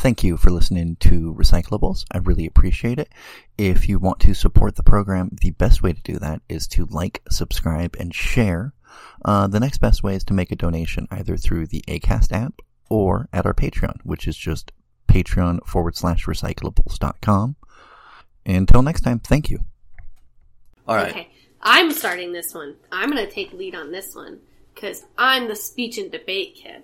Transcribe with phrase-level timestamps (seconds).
[0.00, 2.06] Thank you for listening to Recyclables.
[2.10, 3.10] I really appreciate it.
[3.58, 6.86] If you want to support the program, the best way to do that is to
[6.86, 8.72] like, subscribe, and share.
[9.22, 12.62] Uh, the next best way is to make a donation either through the ACAST app
[12.88, 14.72] or at our Patreon, which is just
[15.06, 17.56] patreon forward slash recyclables.com.
[18.46, 19.58] Until next time, thank you.
[20.88, 21.10] All right.
[21.10, 21.30] Okay,
[21.60, 22.76] I'm starting this one.
[22.90, 24.40] I'm going to take lead on this one
[24.80, 26.82] because I'm the speech and debate kid.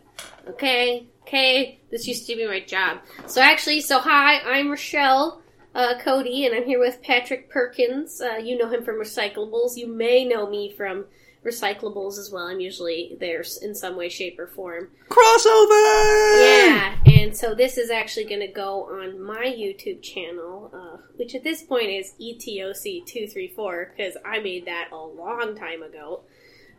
[0.48, 1.80] Okay, okay.
[1.90, 2.98] This used to be my job.
[3.26, 5.42] So actually, so hi, I'm Rochelle
[5.74, 8.20] uh, Cote, and I'm here with Patrick Perkins.
[8.20, 9.76] Uh, you know him from Recyclables.
[9.76, 11.06] You may know me from
[11.44, 12.46] Recyclables as well.
[12.46, 14.88] I'm usually there in some way, shape, or form.
[15.08, 16.42] Crossover!
[16.44, 21.34] Yeah, and so this is actually going to go on my YouTube channel, uh, which
[21.34, 26.22] at this point is E ETOC234, because I made that a long time ago.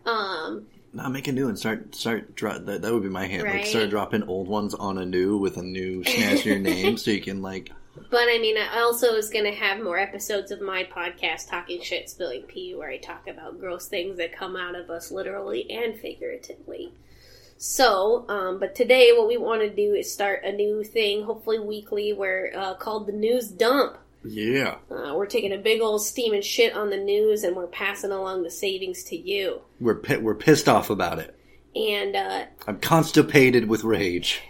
[0.06, 3.44] Um, Now make a new and start start dro- that that would be my hand.
[3.44, 7.22] Like start dropping old ones on a new with a new snazzier name so you
[7.22, 7.72] can like
[8.10, 11.82] but I mean, I also is going to have more episodes of my podcast, Talking
[11.82, 15.70] Shit, Spilling Pee, where I talk about gross things that come out of us literally
[15.70, 16.94] and figuratively.
[17.58, 21.60] So, um, but today what we want to do is start a new thing, hopefully
[21.60, 23.98] weekly, where uh, called the News Dump.
[24.24, 24.76] Yeah.
[24.92, 28.44] Uh, we're taking a big old steaming shit on the news and we're passing along
[28.44, 29.62] the savings to you.
[29.80, 31.34] We're pi- we're pissed off about it.
[31.76, 34.42] And uh, I'm constipated with rage.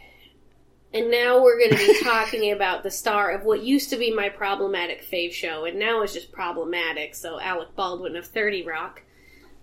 [0.94, 4.14] and now we're going to be talking about the star of what used to be
[4.14, 7.14] my problematic fave show, and now is just problematic.
[7.16, 9.02] So Alec Baldwin of Thirty Rock.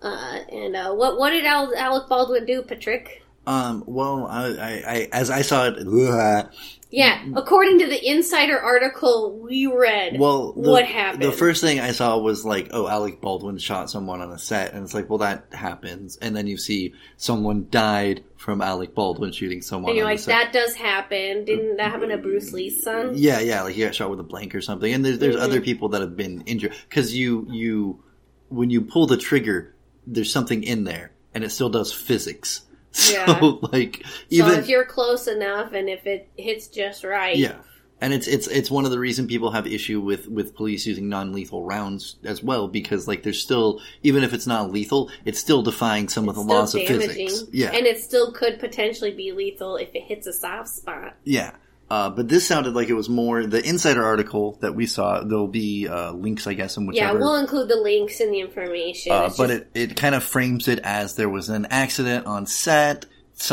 [0.01, 3.23] Uh, and uh, what what did Alec Baldwin do, Patrick?
[3.47, 3.83] Um.
[3.87, 5.77] Well, I, I, I as I saw it.
[6.95, 11.23] Yeah, according to the Insider article we read, Well, the, what happened?
[11.23, 14.73] The first thing I saw was like, oh, Alec Baldwin shot someone on a set,
[14.73, 16.15] and it's like, well, that happens.
[16.15, 19.89] And then you see someone died from Alec Baldwin shooting someone.
[19.89, 21.43] and you're like, that does happen.
[21.43, 23.11] Didn't that happen to Bruce Lee's son?
[23.15, 24.93] Yeah, yeah, like he got shot with a blank or something.
[24.93, 25.41] And there's there's Mhm.
[25.41, 28.01] other people that have been injured because you you
[28.47, 29.75] when you pull the trigger,
[30.07, 32.61] there's something in there, and it still does physics.
[33.05, 33.39] So Yeah.
[33.73, 37.57] like even so if you're close enough and if it hits just right, yeah.
[38.01, 41.07] And it's it's it's one of the reason people have issue with with police using
[41.09, 45.39] non lethal rounds as well because like there's still even if it's not lethal, it's
[45.39, 47.43] still defying some of the laws of physics.
[47.51, 51.15] Yeah, And it still could potentially be lethal if it hits a soft spot.
[51.23, 51.51] yeah.
[51.89, 55.23] Uh, but this sounded like it was more the insider article that we saw.
[55.23, 56.95] There'll be uh, links, I guess, in which.
[56.97, 59.11] Yeah, we'll include the links and the information.
[59.11, 62.47] uh, but just- it, it kind of frames it as there was an accident on
[62.47, 63.05] set.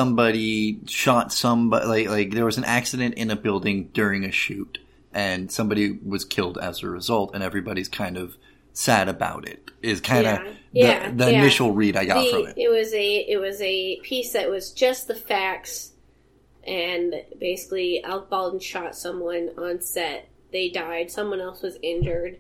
[0.03, 1.87] Somebody shot somebody.
[1.87, 4.79] Like, like there was an accident in a building during a shoot,
[5.13, 7.35] and somebody was killed as a result.
[7.35, 8.37] And everybody's kind of
[8.73, 9.71] sad about it.
[9.83, 11.39] Is kind of Yeah, the, yeah, the yeah.
[11.41, 12.55] initial read I got the- from it.
[12.57, 15.92] It was a it was a piece that was just the facts,
[16.67, 20.29] and basically Alec Baldwin shot someone on set.
[20.53, 21.11] They died.
[21.11, 22.39] Someone else was injured.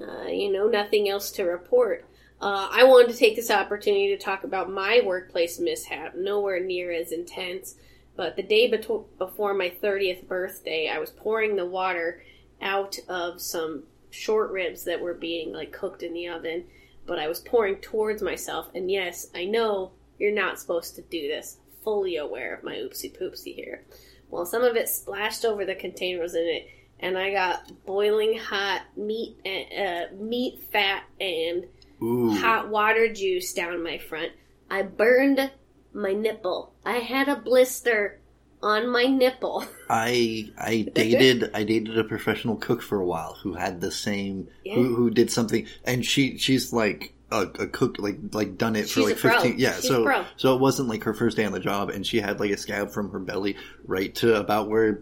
[0.00, 2.04] Uh, you know, nothing else to report.
[2.40, 6.14] Uh, I wanted to take this opportunity to talk about my workplace mishap.
[6.14, 7.76] Nowhere near as intense,
[8.14, 12.22] but the day before my 30th birthday, I was pouring the water
[12.60, 16.64] out of some short ribs that were being like cooked in the oven
[17.06, 18.68] but I was pouring towards myself.
[18.74, 21.58] And yes, I know you're not supposed to do this.
[21.86, 23.84] Fully aware of my oopsie poopsie here.
[24.28, 26.66] Well, some of it splashed over the containers in it,
[26.98, 29.66] and I got boiling hot meat, and,
[30.12, 31.66] uh, meat fat, and
[32.02, 34.32] Ooh, hot water juice down my front.
[34.68, 35.52] I burned
[35.92, 36.74] my nipple.
[36.84, 38.18] I had a blister
[38.64, 39.64] on my nipple.
[39.88, 44.48] I I dated I dated a professional cook for a while who had the same
[44.64, 44.74] Yeah.
[44.74, 48.88] who who did something and she she's like a, a cook like like done it
[48.88, 49.32] for like a pro.
[49.32, 52.06] fifteen yeah She's so so it wasn't like her first day on the job and
[52.06, 55.00] she had like a scab from her belly right to about where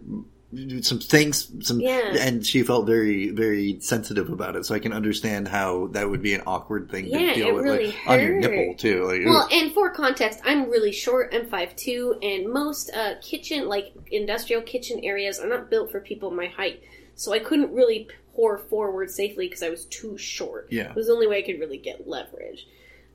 [0.83, 2.15] some things some Yeah.
[2.21, 6.23] and she felt very very sensitive about it so I can understand how that would
[6.23, 9.05] be an awkward thing Yeah, to deal it with really like on your nipple too
[9.05, 11.35] like Well, and for context, I'm really short.
[11.35, 16.31] I'm 5'2", and most uh, kitchen, like industrial kitchen areas, are not built for people
[16.31, 16.83] my height.
[17.15, 20.69] So I couldn't really pour forward safely because I was too short.
[20.71, 20.91] Yeah.
[20.91, 22.67] It was the only way I could really get leverage.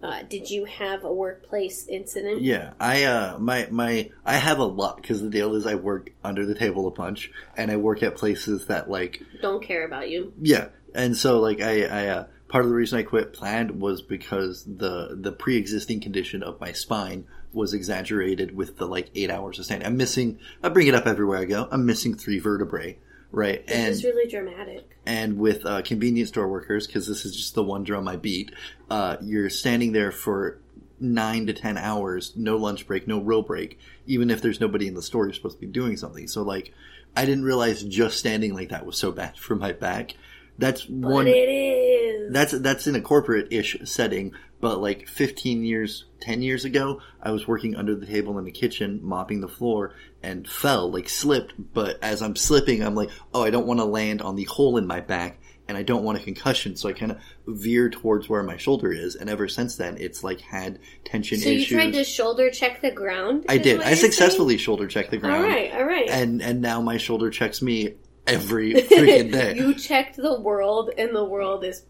[0.02, 2.42] Uh, did you have a workplace incident?
[2.42, 6.12] Yeah, I uh my my I have a lot because the deal is I work
[6.24, 10.10] under the table a bunch and I work at places that like Don't care about
[10.10, 10.32] you.
[10.42, 14.02] yeah, and so like I I uh, part of the reason I quit planned was
[14.02, 19.30] because the the pre existing condition of my spine was exaggerated with the like eight
[19.30, 19.86] hours of standing.
[19.86, 20.40] I'm missing.
[20.64, 21.68] I bring it up everywhere I go.
[21.70, 22.98] I'm missing three vertebrae.
[23.32, 24.98] Right, This and is really dramatic.
[25.06, 28.52] and with uh, convenience store workers, because this is just the one drum I beat,
[28.90, 30.58] uh, you're standing there for
[31.00, 33.78] nine to ten hours, no lunch break, no real break.
[34.08, 36.28] Even if there's nobody in the store, you're supposed to be doing something.
[36.28, 36.74] So, like,
[37.16, 40.16] I didn't realize just standing like that was so bad for my back.
[40.58, 41.28] That's But one.
[41.28, 42.34] it is.
[42.34, 47.48] That's that's in a corporate-ish setting, but like 15 years, 10 years ago, I was
[47.48, 49.94] working under the table in the kitchen, mopping the floor,
[50.24, 51.54] and fell, like slipped.
[51.74, 54.78] But as I'm slipping, I'm like, oh, I don't want to land on the hole
[54.78, 57.18] in my back, and I don't want a concussion, so I kind of
[57.48, 59.16] veer towards where my shoulder is.
[59.16, 61.70] And ever since then, it's like had tension so you issues.
[61.78, 63.46] tried to shoulder check the ground?
[63.48, 63.82] I did.
[63.82, 64.12] I you're saying?
[64.12, 66.10] successfully shoulder checked the ground, All right, all right.
[66.10, 67.94] and and now my shoulder checks me
[68.28, 69.56] every freaking day.
[69.56, 71.84] you checked the world, and the world is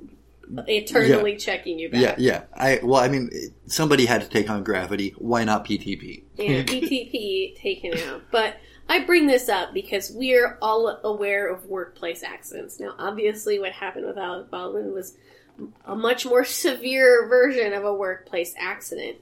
[0.68, 2.01] eternally checking you back.
[2.01, 2.44] Yeah, yeah.
[2.54, 3.30] I well, I mean,
[3.68, 5.13] somebody had to take on gravity.
[5.18, 6.24] Why not PTP?
[6.38, 8.24] Yeah, PTP taken out.
[8.31, 8.57] But
[8.88, 12.80] I bring this up because we're all aware of workplace accidents.
[12.80, 15.16] Now, obviously, what happened with Alec Baldwin was
[15.86, 19.18] a much more severe version of a workplace accident.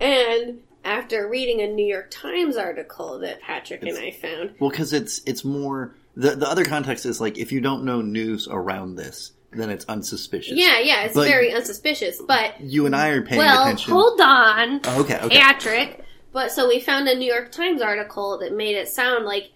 [0.00, 4.92] And after reading a New York Times article that Patrick and I found, Well, because
[4.92, 8.96] it's it's more the the other context is like if you don't know news around
[8.96, 10.54] this, then it's unsuspicious.
[10.56, 12.20] yeah, yeah, it's But- very unsuspicious.
[12.26, 13.92] But You and I are paying well, attention.
[13.92, 14.80] hold on.
[14.84, 15.38] Oh, okay, okay.
[15.38, 16.00] Patrick.
[16.32, 19.50] But so we found a New York Times article that made it sound like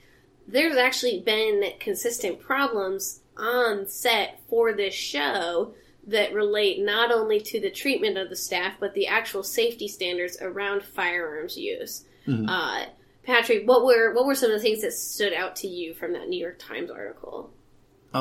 [0.47, 5.75] there's actually been consistent problems on set for this show
[6.07, 10.37] that relate not only to the treatment of the staff but the actual safety standards
[10.41, 12.05] around firearms use.
[12.29, 12.47] Mhm.
[12.49, 12.87] Uh,
[13.25, 16.13] Patrick, what were what were some of the things that stood out to you from
[16.13, 17.51] that New York Times article?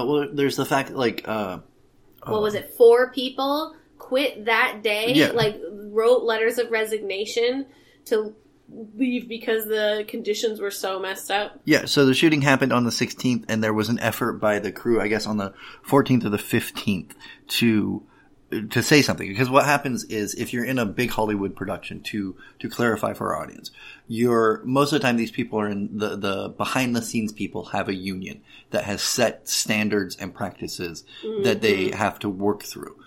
[0.01, 1.59] Uh, well, there's the fact like uh,
[2.25, 2.74] What was it?
[2.77, 5.31] Four people quit that day, Yeah.
[5.31, 7.65] like wrote letters of resignation
[8.06, 8.36] to
[8.95, 11.59] leave because the conditions were so messed up.
[11.65, 14.71] Yeah, so the shooting happened on the 16th, and there was an effort by the
[14.71, 15.53] crew, I guess, on the
[15.88, 17.12] 14th or the 15th
[17.59, 18.03] to
[18.62, 19.28] to say something.
[19.28, 23.34] Because what happens is, if you're in a big Hollywood production, to to clarify for
[23.34, 23.72] our audience,
[24.07, 27.66] you're most of the time these people are in the the behind the scenes people
[27.66, 28.42] have a union
[28.72, 31.04] that has set standards and practices
[31.44, 32.98] that they have to work through.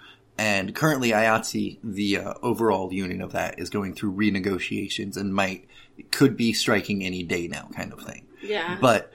[0.41, 5.67] And currently, IATSE, the uh, overall union of that, is going through renegotiations and might
[6.13, 8.25] could be striking any day now, kind of thing.
[8.43, 8.79] Yeah.
[8.81, 9.13] But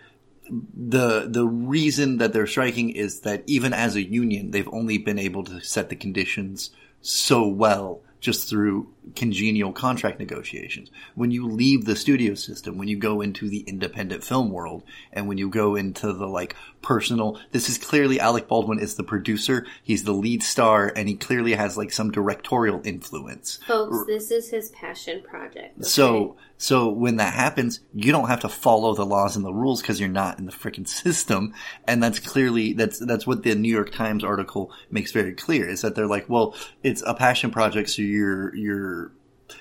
[0.74, 5.20] the the reason that they're striking is that even as a union, they've only been
[5.20, 6.72] able to set the conditions
[7.02, 10.90] so well just through congenial contract negotiations.
[11.14, 15.28] When you leave the studio system, when you go into the independent film world, and
[15.28, 19.66] when you go into the like personal, this is clearly Alec Baldwin is the producer,
[19.84, 23.60] he's the lead star, and he clearly has like some directorial influence.
[23.68, 25.78] Folks, this is his passion project.
[25.80, 25.84] okay?
[25.84, 29.81] So, so when that happens, you don't have to follow the laws and the rules
[29.81, 31.54] because you're not in the freaking system.
[31.86, 35.81] And that's clearly, that's, that's what the New York Times article makes very clear is
[35.81, 37.89] that they're like, well, it's a passion project.
[37.89, 39.12] So you're, you're,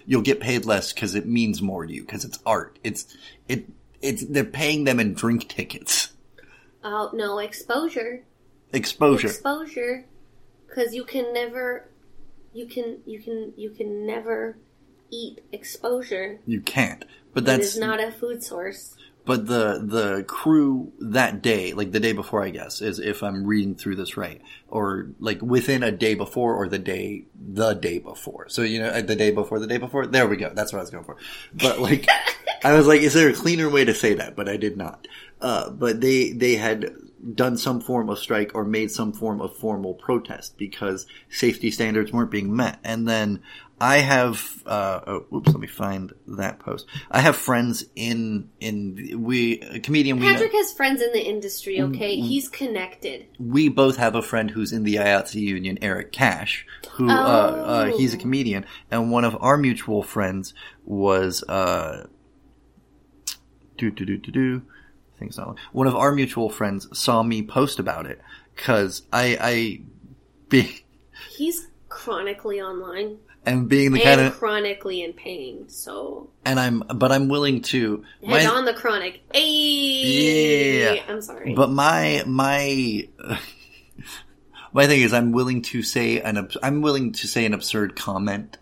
[0.07, 2.79] you'll get paid less because it means more to you because it's art.
[2.85, 3.17] It's,
[3.49, 3.67] it,
[4.01, 6.13] it's, they're paying them in drink tickets.
[6.85, 8.23] oh no, exposure,
[8.73, 9.27] Exposure.
[9.27, 10.05] exposure,
[10.69, 11.89] because you can never,
[12.53, 14.57] you can, you can, you can never
[15.13, 16.41] eat exposure.
[16.47, 17.05] you can't.
[17.35, 18.97] But that's is not a food source.
[19.25, 23.47] But the the crew that day, like the day before, I guess, is if I'm
[23.47, 27.99] reading through this right, or like within a day before, or the day the day
[28.01, 28.49] before.
[28.49, 30.07] So you know, the day before, the day before.
[30.07, 30.51] There we go.
[30.53, 31.19] That's what I was going for.
[31.55, 32.09] But like,
[32.65, 34.35] I was like, is there a cleaner way to say that?
[34.35, 35.07] But I did not.
[35.41, 36.93] Uh, but they they had
[37.35, 42.13] done some form of strike or made some form of formal protest because safety standards
[42.13, 43.41] weren't being met, and then
[43.83, 46.87] I have, uh, oh, oops, let me find that post.
[47.11, 51.79] I have friends in, in, we, a comedian we Patrick has friends in the industry.
[51.79, 53.27] Mm, Okay, he's connected.
[53.41, 57.91] we both have a friend who's in the IATSE union, Eric Cash, who, uh, uh,
[57.93, 57.99] Oh.
[57.99, 62.07] he's a comedian, and one of our mutual friends was, uh,
[63.79, 64.63] do, do, do, do, do,
[65.19, 68.21] things not, one of our mutual friends saw me post about it,
[68.55, 69.81] cause I, I,
[70.49, 70.85] be,
[71.37, 75.69] He's chronically online and being the kind of, chronically in pain.
[75.69, 79.23] So and I'm, but I'm willing to, head my- on the chronic.
[79.33, 81.03] Hey, Yeah.
[81.09, 81.55] I'm sorry.
[81.55, 83.09] But my my
[84.73, 88.59] my thing is, I'm willing to say an I'm willing to say an absurd comment,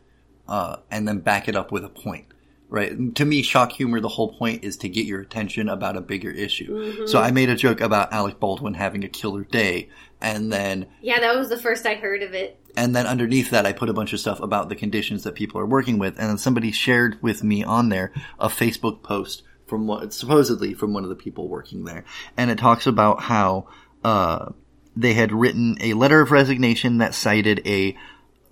[0.48, 2.26] uh, and then back it up with a point.
[2.68, 3.16] Right?
[3.16, 3.98] To me, shock humor.
[4.00, 6.72] The whole point is to get your attention about a bigger issue.
[6.72, 7.06] Mm-hmm.
[7.08, 9.88] So I made a joke about Alec Baldwin having a killer day,
[10.20, 12.58] and then yeah, that was the first I heard of it.
[12.76, 15.60] and then underneath that, I put a bunch of stuff about the conditions that people
[15.60, 16.18] are working with.
[16.18, 20.92] And then somebody shared with me on there a Facebook post from what supposedly from
[20.92, 22.04] one of the people working there,
[22.36, 23.68] and it talks about how
[24.04, 24.50] uh,
[24.96, 27.96] they had written a letter of resignation that cited a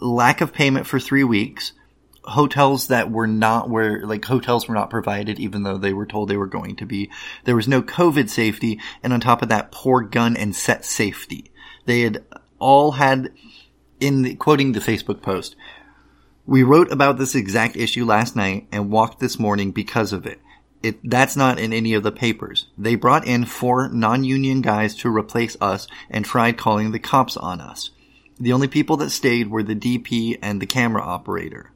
[0.00, 1.72] lack of payment for three weeks,
[2.22, 6.28] hotels that were not where like hotels were not provided even though they were told
[6.28, 7.10] they were going to be
[7.44, 11.50] there was no covid safety and on top of that poor gun and set safety
[11.88, 12.24] they had
[12.60, 13.32] all had
[13.98, 15.56] in the, quoting the facebook post
[16.48, 20.40] we wrote about this exact issue last night and walked this morning because of it.
[20.82, 22.68] It that's not in any of the papers.
[22.78, 27.60] They brought in four non-union guys to replace us and tried calling the cops on
[27.60, 27.90] us.
[28.40, 31.70] The only people that stayed were the dp and the camera operator.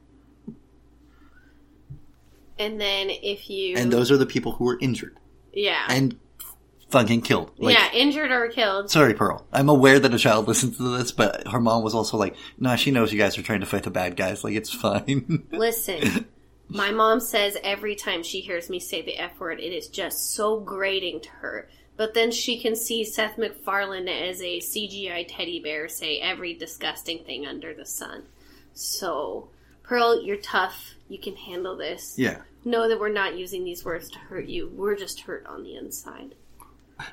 [2.57, 5.17] And then if you and those are the people who were injured.
[5.53, 5.85] Yeah.
[5.87, 6.17] And
[6.93, 7.51] fucking killed.
[7.57, 8.89] Like, yeah injured or killed.
[8.89, 9.45] Sorry, Pearl.
[9.51, 12.75] I'm aware that a child listens to this, but her mom was also like, "Nah,
[12.77, 14.43] she knows you guys are trying to fight the bad guys.
[14.43, 16.25] Like, it's fine." Listen,
[16.69, 20.33] my mom says every time she hears me say the F word, it is just
[20.33, 21.67] so grating to her.
[21.95, 27.23] But then she can see Seth MacFarlane as a CGI teddy bear say every disgusting
[27.23, 28.23] thing under the sun.
[28.73, 29.49] So,
[29.83, 30.95] Pearl, you're tough.
[31.09, 32.15] You can handle this.
[32.17, 32.41] yeah.
[32.65, 34.71] Know that we're not using these words to hurt you.
[34.73, 36.33] We're just hurt on the inside.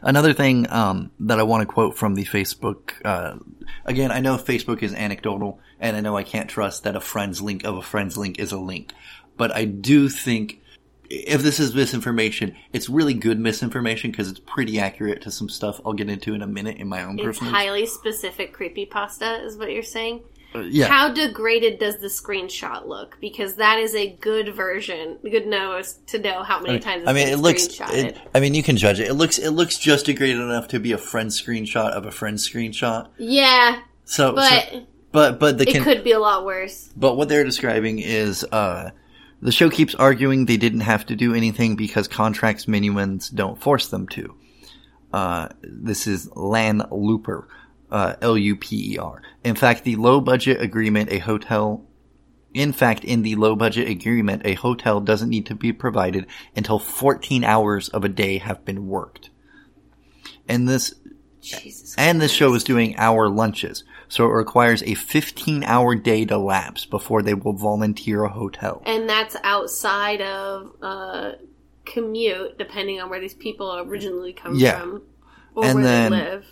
[0.03, 2.93] Another thing um, that I want to quote from the Facebook.
[3.05, 3.39] Uh,
[3.85, 7.41] again, I know Facebook is anecdotal, and I know I can't trust that a friend's
[7.41, 8.93] link of a friend's link is a link,
[9.37, 10.61] but I do think
[11.09, 15.81] if this is misinformation, it's really good misinformation because it's pretty accurate to some stuff
[15.85, 17.53] I'll get into in a minute in my own It's personal.
[17.53, 20.21] highly specific creepy pasta is what you're saying.
[20.55, 20.87] Uh, yeah.
[20.89, 23.17] How degraded does the screenshot look?
[23.21, 27.03] Because that is a good version, good knows to know how many times.
[27.03, 27.69] It's I mean, been it looks.
[27.81, 29.09] It, I mean, you can judge it.
[29.09, 29.39] It looks.
[29.39, 33.09] It looks just degraded enough to be a friend screenshot of a friend screenshot.
[33.19, 36.89] yeah, So, but so- but but the it con- could be a lot worse.
[36.97, 38.91] but what they're describing is uh,
[39.43, 43.87] the show keeps arguing they didn't have to do anything because contracts minuans don't force
[43.89, 44.35] them to.
[45.13, 47.47] Uh, this is Lan Luper,
[47.91, 49.23] uh, L U P E R.
[49.45, 51.85] In fact, the low budget agreement, a hotel.
[52.53, 56.79] In fact, in the low budget agreement, a hotel doesn't need to be provided until
[56.81, 59.31] 14 hours of a day have been worked.
[60.49, 60.93] And this
[61.41, 61.95] Jesus.
[61.97, 66.37] and this show is doing hour lunches, so it requires a 15 hour day to
[66.37, 68.83] lapse before they will volunteer a hotel.
[68.85, 71.33] and that's outside of uh,
[71.87, 74.81] commute, depending on where these people originally come Yeah.
[74.81, 75.03] from
[75.55, 76.47] or And where then- they live.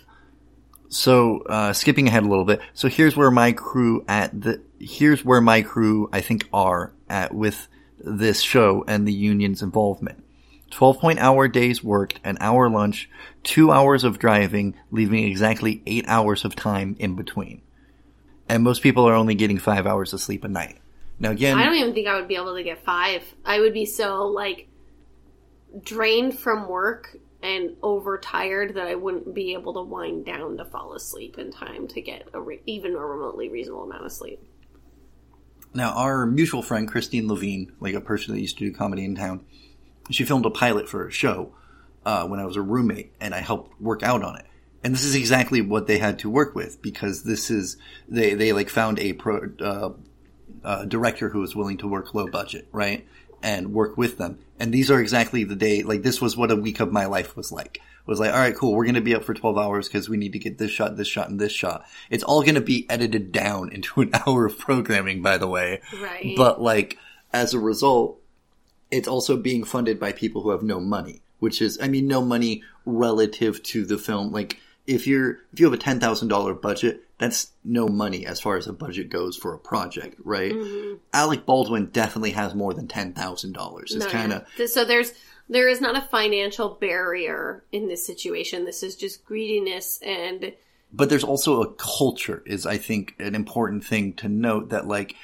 [0.89, 2.61] So, uh, skipping ahead a little bit.
[2.73, 7.33] So here's where my crew at the, here's where my crew, I think, are at
[7.33, 7.67] with
[7.99, 10.23] this show and the union's involvement.
[10.71, 13.09] 12 point hour days worked, an hour lunch,
[13.43, 17.61] two hours of driving, leaving exactly eight hours of time in between.
[18.47, 20.77] And most people are only getting five hours of sleep a night.
[21.19, 23.23] Now again, I don't even think I would be able to get five.
[23.45, 24.67] I would be so like
[25.83, 30.93] drained from work and overtired that I wouldn't be able to wind down to fall
[30.93, 34.41] asleep in time to get a re- even a remotely reasonable amount of sleep.
[35.73, 39.15] Now, our mutual friend Christine Levine, like a person that used to do comedy in
[39.15, 39.45] town,
[40.09, 41.53] she filmed a pilot for a show
[42.05, 44.45] uh, when I was a roommate, and I helped work out on it.
[44.83, 47.77] And this is exactly what they had to work with because this is
[48.07, 49.89] they they like found a pro uh,
[50.63, 53.05] uh, director who was willing to work low budget, right,
[53.41, 54.39] and work with them.
[54.59, 57.35] And these are exactly the day like this was what a week of my life
[57.35, 57.81] was like.
[58.05, 58.73] Was like, all right, cool.
[58.73, 60.97] We're going to be up for 12 hours because we need to get this shot,
[60.97, 61.85] this shot, and this shot.
[62.09, 65.81] It's all going to be edited down into an hour of programming, by the way.
[66.01, 66.33] Right.
[66.35, 66.97] But like
[67.31, 68.19] as a result,
[68.89, 72.21] it's also being funded by people who have no money, which is, I mean, no
[72.21, 74.31] money relative to the film.
[74.31, 78.67] Like if you're, if you have a $10,000 budget, that's no money as far as
[78.67, 80.53] a budget goes for a project, right?
[80.53, 80.95] Mm-hmm.
[81.13, 83.81] Alec Baldwin definitely has more than $10,000.
[83.83, 85.13] It's No, kind of, Th- so there's
[85.49, 88.65] there is not a financial barrier in this situation.
[88.65, 90.53] This is just greediness and
[90.91, 95.15] but there's also a culture is I think an important thing to note that like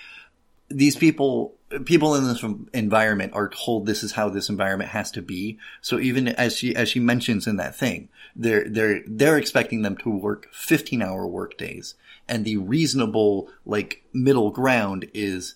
[0.69, 1.54] these people
[1.85, 2.43] people in this
[2.73, 5.57] environment are told this is how this environment has to be.
[5.81, 9.97] So even as she as she mentions in that thing, they're they're they're expecting them
[9.97, 11.95] to work 15 hour work days.
[12.27, 15.55] And the reasonable like middle ground is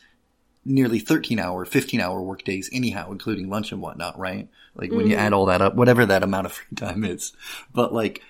[0.66, 4.48] nearly 13 hour, 15 hour work days anyhow, including lunch and whatnot, right?
[4.76, 5.26] Like when you mm-hmm.
[5.26, 7.34] add all that up, whatever that amount of free time is.
[7.74, 8.22] But like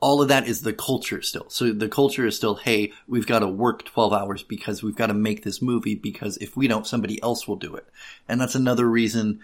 [0.00, 1.46] all of that is the culture still.
[1.48, 5.06] So the culture is still, hey, we've got to work 12 hours because we've got
[5.06, 7.86] to make this movie because if we don't, somebody else will do it.
[8.28, 9.40] And that's another reason,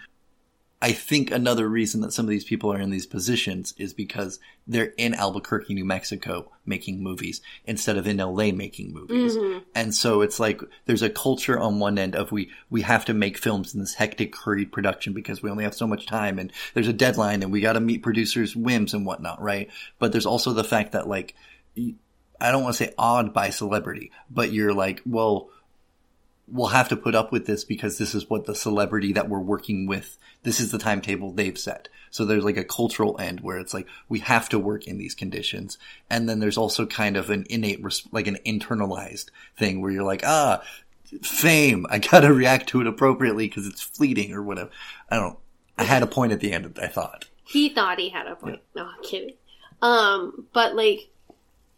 [0.83, 4.39] I think another reason that some of these people are in these positions is because
[4.65, 9.35] they're in Albuquerque, New Mexico making movies instead of in LA making movies.
[9.35, 9.59] Mm-hmm.
[9.75, 13.13] And so it's like there's a culture on one end of we we have to
[13.13, 16.51] make films in this hectic hurried production because we only have so much time and
[16.73, 19.69] there's a deadline and we got to meet producers' whims and whatnot, right?
[19.99, 21.35] But there's also the fact that like
[22.39, 25.51] I don't want to say awed by celebrity, but you're like, well,
[26.51, 29.39] we'll have to put up with this because this is what the celebrity that we're
[29.39, 31.87] working with, this is the timetable they've set.
[32.09, 35.15] So there's like a cultural end where it's like, we have to work in these
[35.15, 35.77] conditions.
[36.09, 37.81] And then there's also kind of an innate,
[38.11, 40.61] like an internalized thing where you're like, ah,
[41.21, 44.69] fame, I gotta react to it appropriately because it's fleeting or whatever.
[45.09, 45.37] I don't,
[45.77, 47.25] I had a point at the end, I thought.
[47.45, 48.59] He thought he had a point.
[48.75, 49.35] No, I'm kidding.
[49.81, 51.09] Um, but like,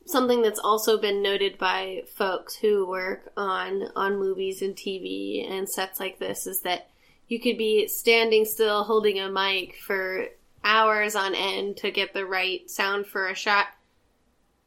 [0.05, 5.67] something that's also been noted by folks who work on on movies and TV and
[5.67, 6.89] sets like this is that
[7.27, 10.27] you could be standing still holding a mic for
[10.63, 13.67] hours on end to get the right sound for a shot.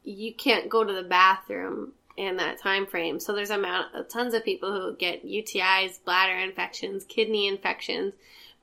[0.02, 3.20] You can't go to the bathroom in that time frame.
[3.20, 8.14] So there's amount of tons of people who get UTIs, bladder infections, kidney infections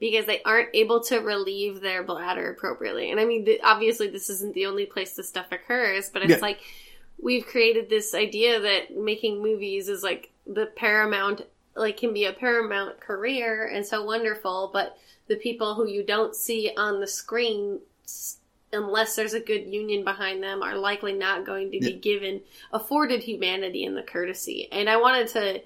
[0.04, 3.10] because they aren't able to relieve their bladder appropriately.
[3.10, 6.38] And I mean, obviously, this isn't the only place this stuff occurs, but it's yeah.
[6.40, 6.60] like
[7.22, 11.44] we've created this idea that making movies is like the paramount,
[11.74, 14.98] like can be a paramount career and so wonderful, but
[15.30, 17.80] the people who you don't see on the screen
[18.74, 22.42] unless there's a good union behind them are likely not going to be given
[22.74, 24.68] afforded humanity and the courtesy.
[24.70, 25.62] And I wanted to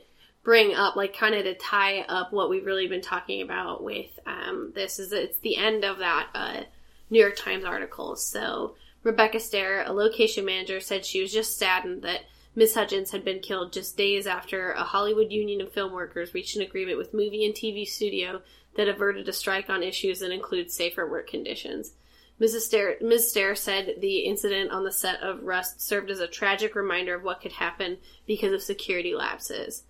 [0.47, 4.17] bring up, like, kind of to tie up what we've really been talking about with
[4.25, 6.61] um, this is it's the end of that uh,
[7.09, 8.15] New York Times article.
[8.15, 12.21] So Rebecca Stair, a location manager, said she was just saddened that
[12.55, 16.55] Miss Hutchins had been killed just days after a Hollywood union of film workers reached
[16.55, 18.41] an agreement with movie and TV studio
[18.77, 21.91] that averted a strike on issues that include safer work conditions.
[22.39, 22.61] Mrs.
[22.61, 23.31] Stair, Ms.
[23.31, 27.23] Stair said the incident on the set of Rust served as a tragic reminder of
[27.23, 29.83] what could happen because of security lapses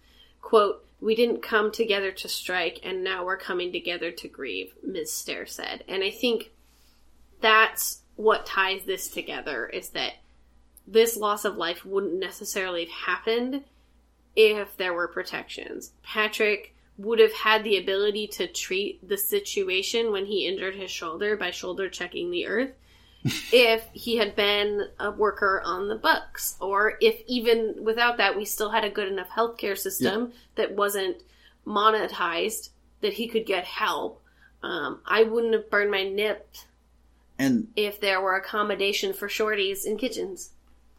[0.48, 5.12] quote, we didn't come together to strike and now we're coming together to grieve, Ms.
[5.12, 5.84] Stair said.
[5.90, 6.52] And I think
[7.42, 10.14] that's what ties this together is that
[10.88, 13.66] this loss of life wouldn't necessarily have happened
[14.38, 15.92] if there were protections.
[16.02, 21.36] Patrick would have had the ability to treat the situation when he injured his shoulder
[21.36, 22.72] by shoulder checking the earth
[23.24, 28.46] if he had been a worker on the books, or if even without that, we
[28.46, 30.38] still had a good enough healthcare system yeah.
[30.56, 31.18] that wasn't
[31.66, 32.70] monetized
[33.02, 34.22] that he could get help.
[34.64, 36.48] Um, I wouldn't have burned my nip
[37.40, 40.52] and if there were accommodation for shorties in kitchens.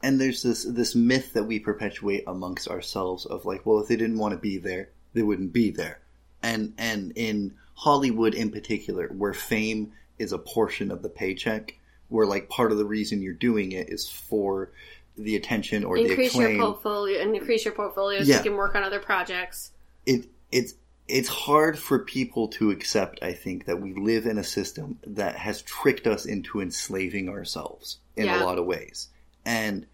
[0.02, 3.96] And there's this this myth that we perpetuate amongst ourselves of like, well, if they
[3.96, 6.00] didn't want to be there, they wouldn't be there.
[6.42, 11.77] And and in Hollywood in particular, where fame is a portion of the paycheck,
[12.08, 14.70] where like part of the reason you're doing it is for
[15.16, 16.56] the attention or increase the acclaim.
[16.56, 18.36] your portfolio and increase your portfolio so yeah.
[18.36, 19.72] you can work on other projects.
[20.06, 20.74] It it's
[21.08, 25.36] it's hard for people to accept, I think, that we live in a system that
[25.36, 28.42] has tricked us into enslaving ourselves in yeah.
[28.42, 29.08] a lot of ways.
[29.44, 29.86] And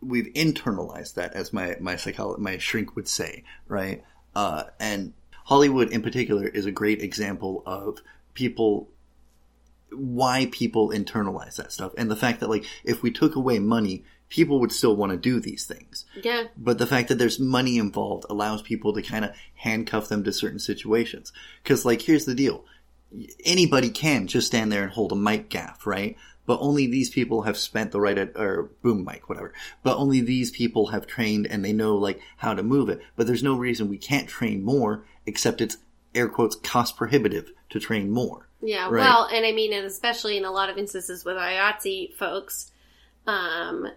[0.00, 4.02] we've internalized that, as my my psycholo- my shrink would say, right?
[4.34, 5.12] Uh, and
[5.44, 7.98] Hollywood, in particular, is a great example of
[8.34, 8.88] people
[9.94, 11.92] why people internalize that stuff.
[11.96, 15.18] And the fact that like if we took away money people would still want to
[15.18, 16.06] do these things.
[16.22, 16.44] Yeah.
[16.56, 20.32] But the fact that there's money involved allows people to kind of handcuff them to
[20.32, 21.34] certain situations.
[21.62, 22.64] Because like here's the deal.
[23.44, 26.16] Anybody can just stand there and hold a mic gaff right?
[26.46, 29.52] But only these people have spent the right at, or boom mic whatever.
[29.82, 33.02] But only these people have trained and they know like how to move it.
[33.16, 35.76] But there's no reason we can't train more except it's
[36.14, 38.92] air quotes cost prohibitive to train more yeah, right.
[38.92, 42.70] well, and I mean, and especially in a lot of instances with IATSE folks,
[43.26, 43.88] um,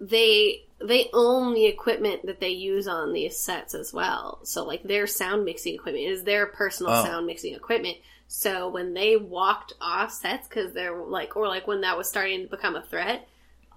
[0.00, 4.40] they they own the equipment that they use on these sets as well.
[4.44, 7.04] So like their sound mixing equipment is their personal oh.
[7.04, 7.96] sound mixing equipment.
[8.28, 12.42] So when they walked off sets because they're like, or like when that was starting
[12.42, 13.26] to become a threat,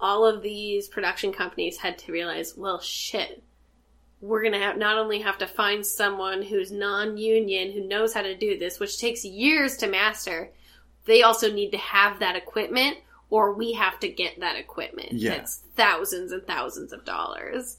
[0.00, 3.42] all of these production companies had to realize, well, shit,
[4.22, 8.22] we're going to have not only have to find someone who's non-union who knows how
[8.22, 10.50] to do this, which takes years to master.
[11.04, 12.98] They also need to have that equipment
[13.30, 15.12] or we have to get that equipment.
[15.14, 15.32] Yeah.
[15.32, 17.78] It's thousands and thousands of dollars.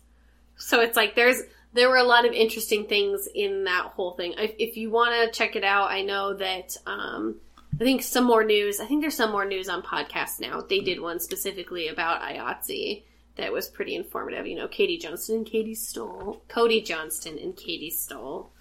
[0.57, 1.41] So it's like there's
[1.73, 4.35] there were a lot of interesting things in that whole thing.
[4.37, 7.37] If, if you want to check it out, I know that um,
[7.73, 8.79] I think some more news.
[8.79, 10.61] I think there's some more news on podcasts now.
[10.61, 13.03] They did one specifically about IATSE
[13.35, 14.47] that was pretty informative.
[14.47, 18.51] You know, Katie Johnston and Katie Stoll, Cody Johnston and Katie Stoll.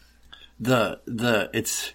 [0.59, 1.93] The the it's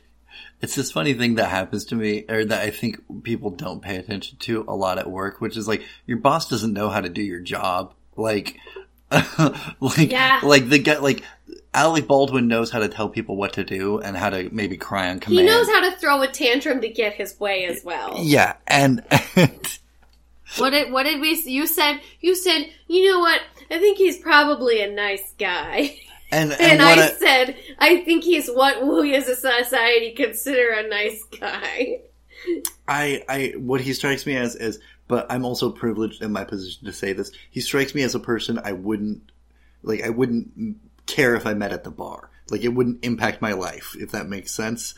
[0.62, 3.98] it's this funny thing that happens to me, or that I think people don't pay
[3.98, 7.10] attention to a lot at work, which is like your boss doesn't know how to
[7.10, 7.94] do your job.
[8.16, 8.58] Like,
[9.80, 10.42] like, yeah.
[10.44, 11.24] like the guy, like
[11.74, 15.10] Alec Baldwin knows how to tell people what to do and how to maybe cry
[15.10, 15.48] on command.
[15.48, 18.16] He knows how to throw a tantrum to get his way as well.
[18.18, 19.04] Yeah, and,
[19.36, 19.80] and
[20.58, 21.36] what did what did we?
[21.46, 23.42] You said you said you know what?
[23.70, 26.00] I think he's probably a nice guy.
[26.30, 30.12] And and, And what I I, said, I think he's what we as a society
[30.12, 32.02] consider a nice guy.
[32.86, 36.86] I I what he strikes me as is, but I'm also privileged in my position
[36.86, 37.32] to say this.
[37.50, 39.32] He strikes me as a person I wouldn't
[39.84, 40.04] like.
[40.04, 42.30] I wouldn't care if I met at the bar.
[42.50, 44.96] Like it wouldn't impact my life if that makes sense.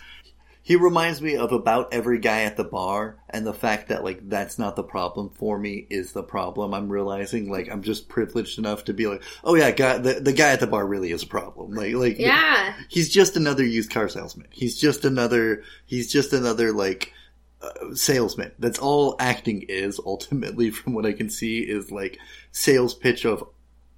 [0.69, 4.29] He reminds me of about every guy at the bar, and the fact that like
[4.29, 6.75] that's not the problem for me is the problem.
[6.75, 10.31] I'm realizing like I'm just privileged enough to be like, oh yeah, guy, the the
[10.31, 11.71] guy at the bar really is a problem.
[11.71, 12.75] Like like Yeah.
[12.87, 14.45] he's just another used car salesman.
[14.51, 15.63] He's just another.
[15.87, 17.13] He's just another like
[17.63, 18.51] uh, salesman.
[18.59, 22.19] That's all acting is ultimately, from what I can see, is like
[22.51, 23.43] sales pitch of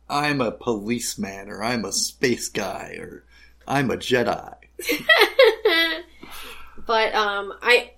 [0.10, 3.26] I'm a policeman or I'm a space guy or
[3.68, 4.56] I'm a Jedi.
[6.92, 7.92] but um, I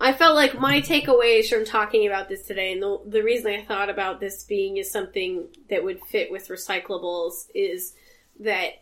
[0.00, 3.62] I felt like my takeaways from talking about this today, and the the reason I
[3.62, 7.92] thought about this being is something that would fit with recyclables is
[8.40, 8.80] that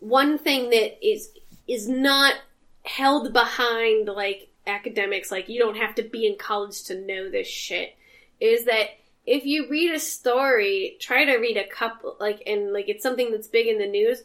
[0.00, 1.30] one thing that is
[1.68, 2.34] is not
[2.82, 7.46] held behind like academics, like you don't have to be in college to know this
[7.46, 7.94] shit,
[8.40, 12.88] is that if you read a story, try to read a couple like and like
[12.88, 14.24] it's something that's big in the news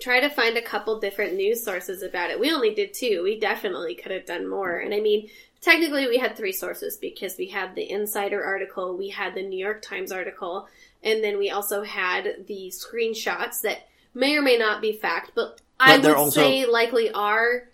[0.00, 2.38] try to find a couple different news sources about it.
[2.40, 3.22] We only did two.
[3.22, 4.76] We definitely could have done more.
[4.78, 5.28] And I mean,
[5.60, 9.58] technically we had three sources because we had the Insider article, we had the New
[9.58, 10.68] York Times article,
[11.02, 15.60] and then we also had the screenshots that may or may not be fact, but,
[15.78, 17.68] I But they're would also- say likely are.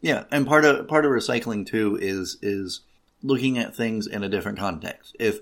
[0.00, 2.80] Yeah, and part of part of recycling too is is
[3.22, 5.14] looking at things in a different context.
[5.20, 5.40] If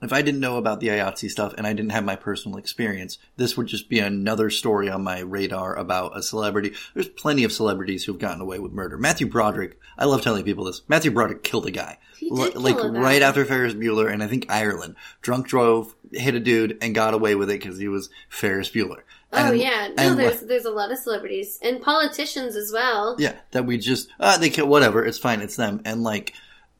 [0.00, 3.18] if I didn't know about the IATSE stuff and I didn't have my personal experience,
[3.36, 6.72] this would just be another story on my radar about a celebrity.
[6.94, 8.96] There's plenty of celebrities who've gotten away with murder.
[8.96, 10.82] Matthew Broderick, I love telling people this.
[10.88, 11.98] Matthew Broderick killed a guy.
[12.30, 14.94] L- like right after Ferris Bueller and I think Ireland.
[15.22, 19.02] Drunk drove, hit a dude and got away with it because he was Ferris Bueller.
[19.30, 23.14] Oh yeah, no, and there's there's a lot of celebrities and politicians as well.
[23.18, 25.82] yeah, that we just ah they kill whatever, it's fine, it's them.
[25.84, 26.32] And like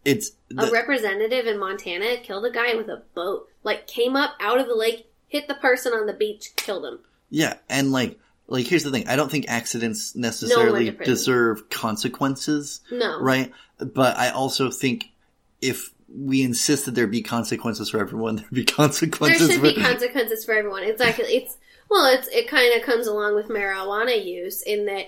[0.05, 3.49] it's A representative in Montana killed a guy with a boat.
[3.63, 7.01] Like came up out of the lake, hit the person on the beach, killed him.
[7.31, 9.07] Yeah, and like like here's the thing.
[9.09, 11.13] I don't think accidents necessarily prison.
[11.13, 13.53] deserve consequences, No, right?
[13.79, 15.13] But I also think
[15.61, 19.49] if we insist that there be consequences for everyone, there be consequences.
[19.49, 20.85] there should be for consequences for everyone.
[20.85, 21.27] Exactly.
[21.27, 21.57] It's
[21.91, 25.07] well, it's it kind of comes along with marijuana use in that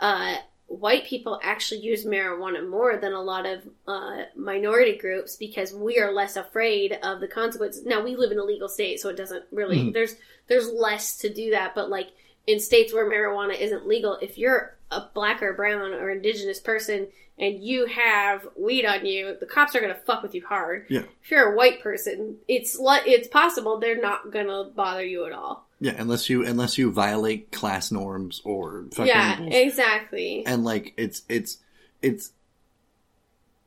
[0.00, 5.72] uh, white people actually use marijuana more than a lot of uh, minority groups because
[5.74, 7.84] we are less afraid of the consequences.
[7.84, 9.92] Now we live in a legal state, so it doesn't really Mhm.
[9.92, 10.16] there's
[10.48, 11.74] there's less to do that.
[11.74, 12.08] But like
[12.46, 17.08] in states where marijuana isn't legal, if you're a black or brown or indigenous person
[17.38, 20.86] and you have weed on you, the cops are gonna fuck with you hard.
[20.88, 21.02] Yeah.
[21.22, 25.66] If you're a white person, it's it's possible they're not gonna bother you at all.
[25.84, 29.52] Yeah, unless you unless you violate class norms or fucking yeah, rules.
[29.54, 30.42] exactly.
[30.46, 31.58] and like it's it's
[32.00, 32.32] it's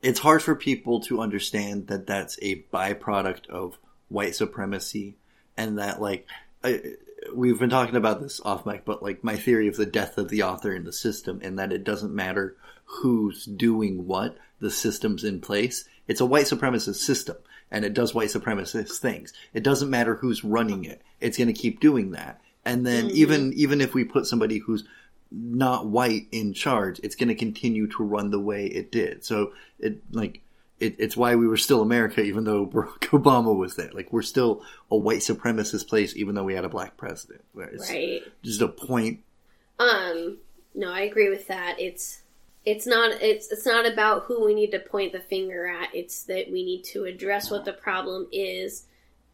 [0.02, 3.78] it's hard for people to understand that that's a byproduct of
[4.08, 5.16] white supremacy
[5.56, 6.26] and that like
[6.64, 6.94] I,
[7.32, 10.28] we've been talking about this off mic but like my theory of the death of
[10.28, 15.22] the author in the system and that it doesn't matter who's doing what the system's
[15.22, 17.36] in place it's a white supremacist system
[17.70, 21.52] and it does white supremacist things it doesn't matter who's running it it's going to
[21.52, 23.12] keep doing that and then Mhm.
[23.12, 24.84] even even if we put somebody who's
[25.30, 29.22] not white in charge, it's going to continue to run the way it did.
[29.24, 30.40] So it like
[30.80, 33.90] it, it's why we were still America, even though Barack Obama was there.
[33.92, 37.42] Like we're still a white supremacist place, even though we had a black president.
[37.58, 38.22] It's Right.
[38.42, 39.20] just a point.
[39.78, 40.38] Um,
[40.74, 41.76] no, I agree with that.
[41.78, 42.22] It's
[42.68, 45.94] it's not it's it's not about who we need to point the finger at.
[45.94, 48.84] It's that we need to address what the problem is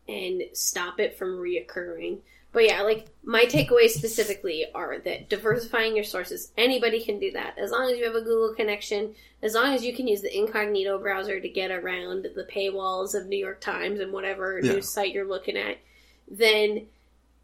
[0.08, 2.18] and stop it from reoccurring.
[2.52, 7.58] But yeah, like my takeaways specifically are that diversifying your sources, anybody can do that.
[7.58, 10.36] As long as you have a Google connection, as long as you can use the
[10.36, 14.74] incognito browser to get around the paywalls of New York Times and whatever Yeah.
[14.74, 15.78] news site you're looking at,
[16.28, 16.86] then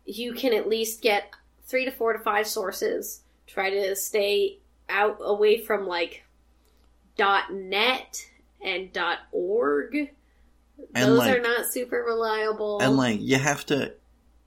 [0.06, 1.30] you can at least get
[1.66, 3.22] three to four to five sources.
[3.48, 4.58] Try to stay
[4.90, 6.24] out away from like
[7.16, 8.16] .dot .net
[8.62, 10.10] and .dot .org.
[10.94, 12.80] And, Those like- are not super reliable.
[12.80, 13.92] And like you have to,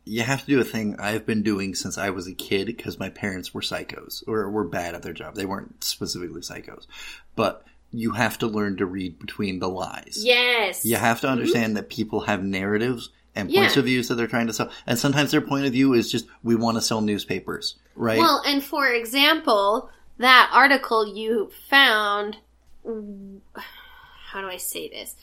[0.06, 3.00] you have to do a thing I've been doing since I was a kid because
[3.00, 5.36] my parents were psychos or were bad at their job.
[5.36, 6.88] They weren't specifically psychos,
[7.36, 10.18] but you have to learn to read between the lies.
[10.20, 13.80] yes, You have to understand that people have narratives and points Yeah.
[13.80, 14.72] of views that they're trying to sell.
[14.88, 18.18] And sometimes their point of view is just, we want to sell newspapers, right?
[18.18, 22.38] Well, and for example, that article you found.
[22.86, 25.16] How do I say this?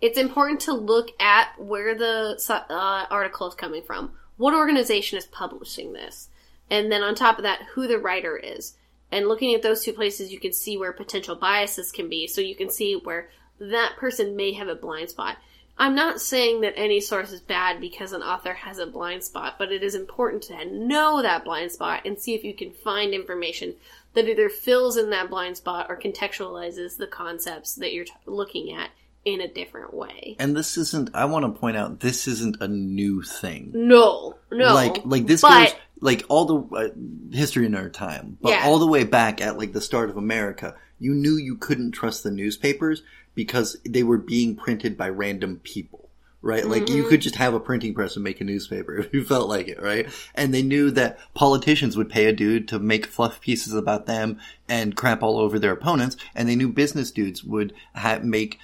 [0.00, 4.12] It's important to look at where the uh, article is coming from.
[4.36, 6.28] What organization is publishing this?
[6.70, 8.74] and then on top of that, who the writer is.
[9.10, 12.26] And looking at those two places, you can see where potential biases can be.
[12.26, 13.28] So you can see where
[13.60, 15.36] that person may have a blind spot.
[15.76, 19.56] I'm not saying that any source is bad because an author has a blind spot,
[19.58, 23.12] but it is important to know that blind spot and see if you can find
[23.12, 23.74] information
[24.14, 28.72] that either fills in that blind spot or contextualizes the concepts that you're t- looking
[28.72, 28.90] at
[29.24, 30.36] in a different way.
[30.38, 31.10] And this isn't.
[31.14, 33.72] I want to point out this isn't a new thing.
[33.74, 34.74] No, no.
[34.74, 36.88] Like like this but, goes like all the uh,
[37.34, 38.62] history in our time, but Yeah.
[38.64, 42.22] all the way back at like the start of America, you knew you couldn't trust
[42.22, 43.02] the newspapers
[43.34, 46.03] because they were being printed by random people.
[46.44, 46.66] Right?
[46.66, 46.96] Like Mm-hmm.
[46.96, 49.66] you could just have a printing press and make a newspaper if you felt like
[49.66, 50.06] it, right?
[50.34, 54.38] And they knew that politicians would pay a dude to make fluff pieces about them
[54.68, 58.58] and crap all over their opponents, and they knew business dudes would ha- make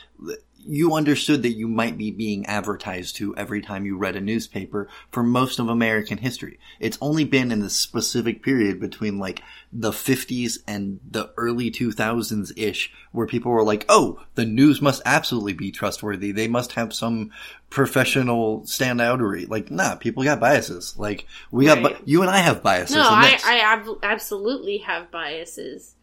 [0.67, 4.89] you understood that you might be being advertised to every time you read a newspaper
[5.11, 6.59] for most of American history.
[6.79, 9.43] It's only been in this specific period between like
[9.73, 15.03] the 50s and the early 2000s ish where people were like, oh, the news must
[15.05, 16.33] absolutely be trustworthy.
[16.33, 17.31] They must have some
[17.71, 19.49] professional standoutery.
[19.49, 20.95] Like, nah, people got biases.
[20.99, 21.95] Like, we got, Right.
[21.99, 22.97] bi- you and I have biases.
[22.97, 23.39] No, I.
[23.45, 25.95] I ab- absolutely have biases.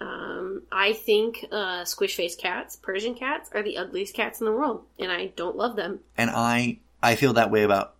[0.00, 4.52] Um, I think uh, squish face cats, Persian cats, are the ugliest cats in the
[4.52, 6.00] world, and I don't love them.
[6.16, 7.94] and I I feel that way about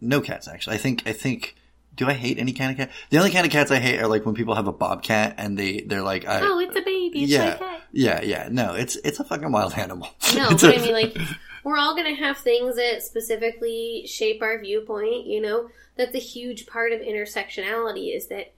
[0.00, 0.76] no cats actually.
[0.76, 1.56] I think I think
[1.94, 2.90] do I hate any kind of cat?
[3.10, 5.58] The only kind of cats I hate are like when people have a bobcat and
[5.58, 7.24] they they're like I, oh, it's a baby.
[7.24, 7.58] It's yeah
[7.90, 10.08] yeah yeah no it's it's a fucking wild animal.
[10.34, 11.16] No, but I mean, like,
[11.64, 15.26] we're all going to have things that specifically shape our viewpoint.
[15.26, 18.52] You know, that's a huge part of intersectionality is that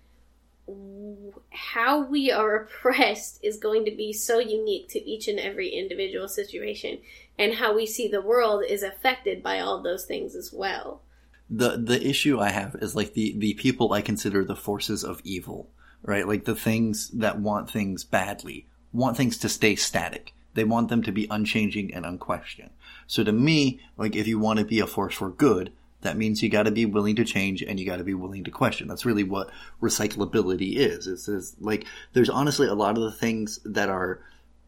[1.51, 6.29] how we are oppressed is going to be so unique to each and every individual
[6.29, 6.99] situation,
[7.39, 11.03] and how we see the world is affected by all those things as well.
[11.49, 15.21] the the issue I have is like the the people I consider the forces of
[15.25, 15.69] evil,
[16.03, 16.27] right?
[16.27, 20.33] Like the things that want things badly, want things to stay static.
[20.55, 22.71] They want them to be unchanging and unquestioned.
[23.07, 25.73] So to me, like if you want to be a force for good,
[26.03, 28.45] that means you got to be willing to change and you got to be willing
[28.45, 28.89] to question.
[28.89, 29.51] That's really what
[29.83, 31.07] recyclability is.
[31.07, 34.23] It's, it's like there's honestly a lot of the things that are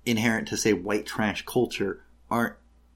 [0.04, 2.54] inherent to say white trash culture aren't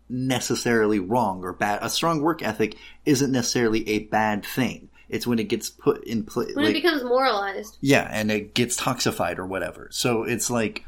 [0.08, 1.78] necessarily wrong or bad.
[1.82, 4.88] A strong work ethic isn't necessarily a bad thing.
[5.08, 6.54] It's when it gets put in place.
[6.56, 9.88] When it becomes moralized, yeah, and it gets toxified or whatever.
[9.92, 10.84] So it's like,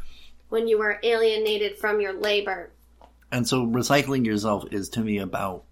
[0.48, 2.70] when you are alienated from your labor.
[3.30, 5.64] and so recycling yourself is to me about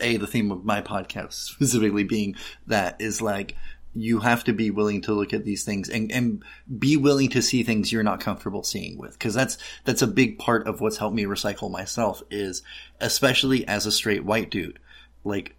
[0.00, 3.56] a the theme of my podcast specifically being that is like
[3.94, 6.42] you have to be willing to look at these things and, and
[6.78, 9.12] be willing to see things you're not comfortable seeing with.
[9.12, 12.62] Because that's that's a big part of what's helped me recycle myself is
[13.00, 14.78] especially as a straight white dude
[15.24, 15.54] like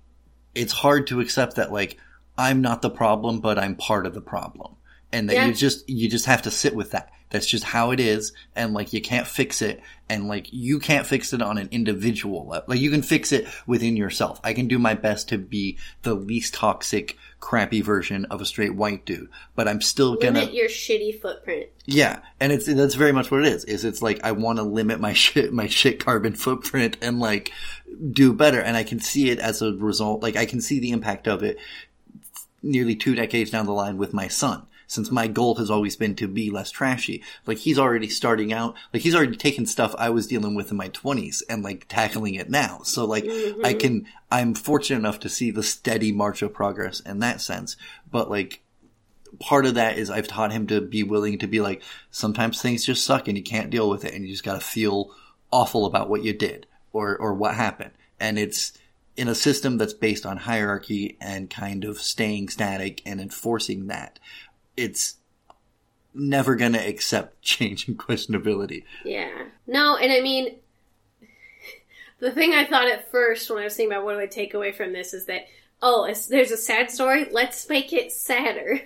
[0.56, 1.98] it's hard to accept that like
[2.38, 4.76] i'm not the problem but i'm part of the problem.
[5.12, 5.46] And that Yeah.
[5.46, 8.74] you just you just have to sit with that that's just how it is and
[8.74, 12.65] like you can't fix it and like you can't fix it on an individual level
[12.67, 16.13] like you can fix it within yourself i can do my best to be the
[16.13, 20.69] least toxic crappy version of a straight white dude but i'm still gonna Limit your
[20.69, 21.67] shitty footprint.
[21.86, 23.65] yeah, and it's that's very much what it is.
[23.65, 27.52] Is it's like I want to limit my shit my shit carbon footprint and like
[28.12, 30.22] do better, and I can see it as a result.
[30.22, 31.58] Like I can see the impact of it
[32.62, 34.65] nearly two decades down the line with my son.
[34.93, 38.75] Since my goal has always been to be less trashy, like he's already starting out,
[38.93, 42.36] like he's already taken stuff I was dealing with in my twenties and like tackling
[42.36, 42.82] it now.
[42.84, 43.77] So like I mm-hmm.
[43.79, 47.75] can, I'm fortunate enough to see the steady march of progress in that sense.
[48.12, 48.62] But like
[49.39, 52.86] part of that is I've taught him to be willing to be like, sometimes things
[52.86, 55.10] just suck and you can't deal with it and you just gotta feel
[55.51, 57.93] awful about what you did or, or what happened.
[58.19, 58.73] And it's
[59.17, 64.19] in a system that's based on hierarchy and kind of staying static and enforcing that.
[64.76, 65.18] It's
[66.14, 68.84] never gonna accept change and questionability.
[69.04, 69.46] Yeah.
[69.68, 70.56] No, and I mean,
[72.20, 74.54] the thing I thought at first when I was thinking about what do I take
[74.54, 75.48] away from this is that,
[75.82, 78.82] oh, there's a sad story, let's make it sadder.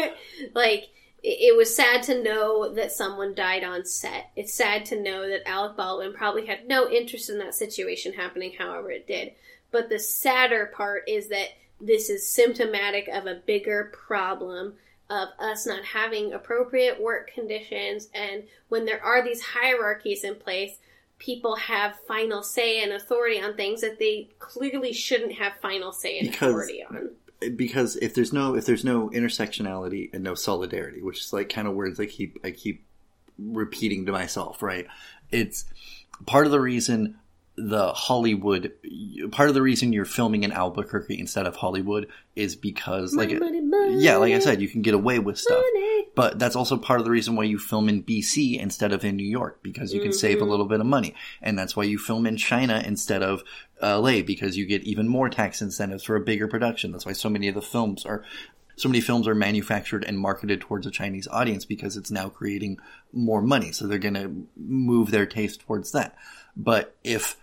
[0.54, 0.88] like,
[1.24, 4.30] it was sad to know that someone died on set.
[4.34, 8.54] It's sad to know that Alec Baldwin probably had no interest in that situation happening,
[8.58, 9.32] however it did.
[9.70, 11.48] But the sadder part is that
[11.80, 14.74] this is symptomatic of a bigger problem
[15.12, 20.78] of us not having appropriate work conditions and when there are these hierarchies in place
[21.18, 26.18] people have final say and authority on things that they clearly shouldn't have final say
[26.18, 27.10] and Because- authority on
[27.56, 31.66] because if there's no if there's no intersectionality and no solidarity, which is like kind
[31.66, 32.84] of words I keep I keep
[33.36, 34.86] repeating to myself, right?
[35.32, 35.64] It's
[36.24, 37.18] part of the reason
[37.56, 38.72] the Hollywood.
[39.30, 43.60] Part of the reason you're filming in Albuquerque instead of Hollywood is because, like, money,
[43.60, 45.58] money, yeah, like I said, you can get away with stuff.
[45.74, 46.06] money.
[46.14, 49.16] But that's also part of the reason why you film in BC instead of in
[49.16, 50.46] New York because you can save Mm-hmm.
[50.46, 53.42] a little bit of money, and that's why you film in China instead of
[53.82, 56.90] LA because you get even more tax incentives for a bigger production.
[56.92, 58.24] That's why so many of the films are.
[58.82, 62.80] So many films are manufactured and marketed towards a Chinese audience because it's now creating
[63.12, 63.70] more money.
[63.70, 66.16] So they're going to move their taste towards that.
[66.56, 67.36] But if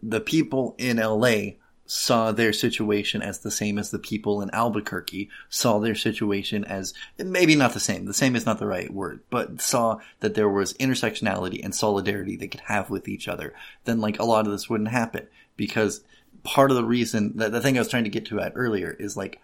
[0.00, 5.30] the people in LA saw their situation as the same as the people in Albuquerque
[5.48, 8.04] saw their situation as maybe not the same.
[8.04, 12.36] The same is not the right word, but saw that there was intersectionality and solidarity
[12.36, 13.52] they could have with each other.
[13.82, 16.04] Then like a lot of this wouldn't happen because
[16.44, 18.96] part of the reason that the thing I was trying to get to at earlier
[19.00, 19.40] is like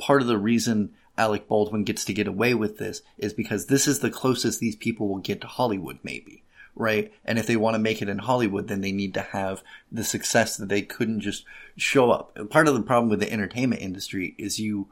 [0.00, 3.86] part of the reason Alec Baldwin gets to get away with this is because this
[3.86, 6.42] is the closest these people will get to Hollywood, maybe.
[6.74, 7.12] Right?
[7.24, 10.04] And if they want to make it in Hollywood, then they need to have the
[10.04, 11.44] success that they couldn't just
[11.76, 12.36] show up.
[12.48, 14.88] Part of the problem with the entertainment industry is you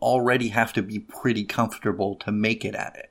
[0.00, 3.10] already have to be pretty comfortable to make it at it.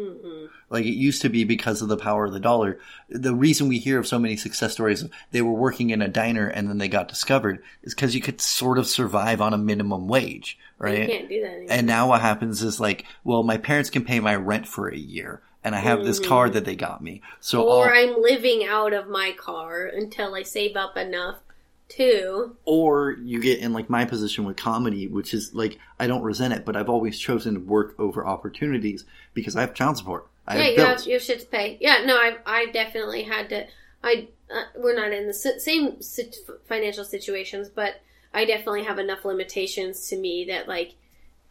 [0.00, 0.46] Mm-hmm.
[0.70, 2.78] Like it used to be because of the power of the dollar.
[3.08, 6.08] The reason we hear of so many success stories of they were working in a
[6.08, 9.58] diner and then they got discovered is because you could sort of survive on a
[9.58, 11.08] minimum wage, You right?
[11.08, 11.66] can't do that anymore.
[11.70, 14.96] And now what happens is like, well, my parents can pay my rent for a
[14.96, 16.28] year and I have this mm-hmm.
[16.28, 17.20] car that they got me.
[17.40, 21.36] So or all, I'm living out of my car until I save up enough
[21.90, 22.56] to.
[22.64, 26.54] or you get in like my position with comedy, which is like, I don't resent
[26.54, 30.26] it, but I've always chosen work over opportunities because I have child support.
[30.46, 31.78] I yeah, have you have, you have shit to pay.
[31.80, 33.66] Yeah, no, I I definitely had to.
[34.02, 35.98] I uh, we're not in the same
[36.66, 38.00] financial situations, but
[38.32, 40.94] I definitely have enough limitations to me that like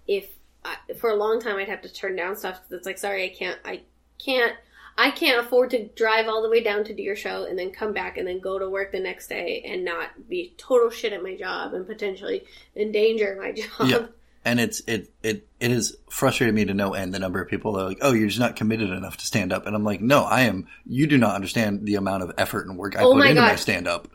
[0.08, 0.28] if
[0.66, 3.30] I, for a long time I'd have to turn down stuff that's like sorry I
[3.30, 3.82] can't I
[4.18, 4.56] can't
[5.00, 7.72] I can't afford to drive all the way down to do your show and then
[7.72, 11.14] come back and then go to work the next day and not be total shit
[11.14, 12.44] at my job and potentially
[12.76, 13.90] endanger my job.
[13.90, 14.08] Yeah.
[14.44, 17.74] And it's it it it has frustrated me to no end the number of people
[17.74, 20.02] that are like, oh, you're just not committed enough to stand up, and I'm like,
[20.02, 20.68] no, I am.
[20.86, 23.42] You do not understand the amount of effort and work I Oh put my into
[23.42, 24.10] my stand up.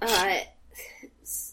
[0.00, 0.40] Uh,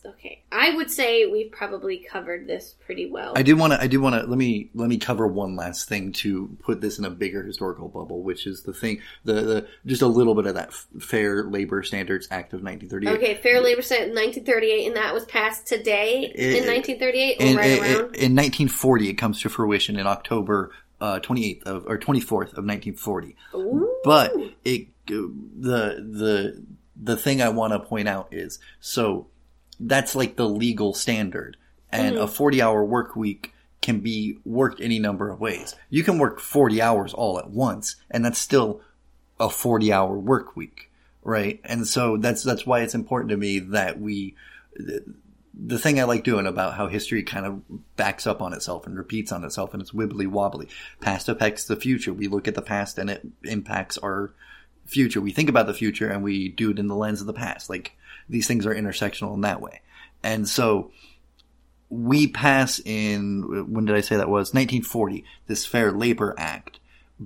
[0.10, 3.34] okay, I would say we've probably covered this pretty well.
[3.36, 3.82] I do want to.
[3.82, 4.28] I do want to.
[4.28, 7.88] Let me let me cover one last thing to put this in a bigger historical
[7.88, 9.02] bubble, which is the thing.
[9.24, 13.18] The, the just a little bit of that Fair Labor Standards Act of 1938.
[13.18, 17.56] Okay, Fair Labor in 1938, and that was passed today It- in 1938, or in,
[17.58, 18.16] right in- around.
[18.16, 23.36] in 1940, it comes to fruition in October uh, 28th of or 24th of 1940.
[23.56, 23.96] Ooh.
[24.04, 26.64] But it the the
[27.02, 29.28] the thing I want to point out is so
[29.80, 31.58] that's like the legal standard,
[31.92, 32.24] and Mm-hmm.
[32.24, 35.76] a 40 hour work week can be worked any number of ways.
[35.90, 38.82] You can work 40 hours all at once, and that's still
[39.40, 40.90] a 40 hour work week,
[41.24, 41.60] right?
[41.64, 44.36] And so that's that's why it's important to me that we
[45.60, 48.96] the thing I like doing about how history kind of backs up on itself and
[48.98, 50.68] repeats on itself and it's wibbly wobbly.
[51.02, 52.14] Past affects the future.
[52.14, 54.34] We look at the past and it impacts our
[54.88, 55.22] future.
[55.22, 57.70] We think about the future and we do it in the lens of the past.
[57.70, 57.96] Like
[58.28, 59.82] these things are intersectional in that way.
[60.24, 60.92] And so
[61.90, 64.54] we pass in, when did I say that was?
[64.54, 66.80] 1940, this Fair Labor Act,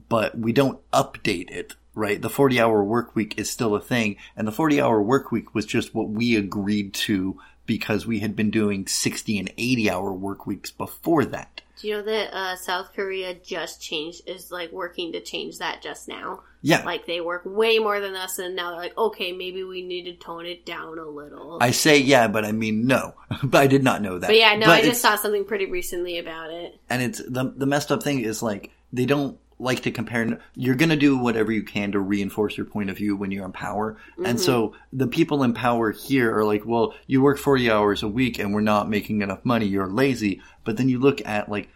[0.10, 2.22] but we don't update it, right?
[2.22, 5.56] The 40 hour work week is still a thing, and the 40 hour work week
[5.56, 10.14] was just what we agreed to because we had been doing 60 and 80 hour
[10.14, 11.62] work weeks before that.
[11.82, 15.82] Do you know that uh, South Korea just changed, is like working to change that
[15.82, 16.42] just now?
[16.62, 16.84] Yeah.
[16.86, 20.04] Like they work way more than us, and now they're like, okay, maybe we need
[20.04, 21.58] to tone it down a little.
[21.60, 23.16] I say yeah, but I mean no.
[23.44, 24.28] but I did not know that.
[24.28, 26.80] but yeah, no, But I just saw something pretty recently about it.
[26.90, 30.76] and it's the the messed up thing is like they don't like to compare you're
[30.76, 33.52] going to do whatever you can to reinforce your point of view when you're in
[33.52, 33.98] power.
[34.26, 34.98] And so mm-hmm.
[34.98, 38.54] the people in power here are like well you work 40 hours a week and
[38.54, 40.42] we're not making enough money you're lazy.
[40.64, 41.70] But then you look at like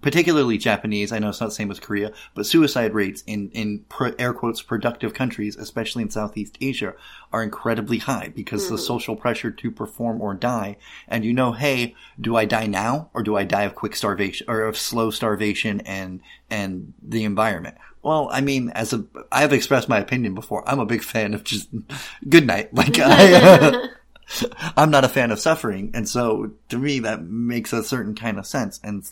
[0.00, 3.84] particularly Japanese, I know it's not the same with Korea, but suicide rates in, in
[3.88, 6.94] pro, air quotes productive countries, especially in Southeast Asia,
[7.32, 8.82] are incredibly high because the hmm.
[8.82, 10.76] social pressure to perform or die.
[11.08, 14.46] And you know, hey, do I die now or do I die of quick starvation
[14.48, 16.20] or of slow starvation and,
[16.50, 17.76] and the environment?
[18.02, 20.66] Well, I mean, as a, I have expressed my opinion before.
[20.68, 21.68] I'm a big fan of just
[22.28, 22.72] good night.
[22.72, 23.88] Like I,
[24.76, 25.90] I'm not a fan of suffering.
[25.94, 28.80] And so to me, that makes a certain kind of sense.
[28.82, 29.04] And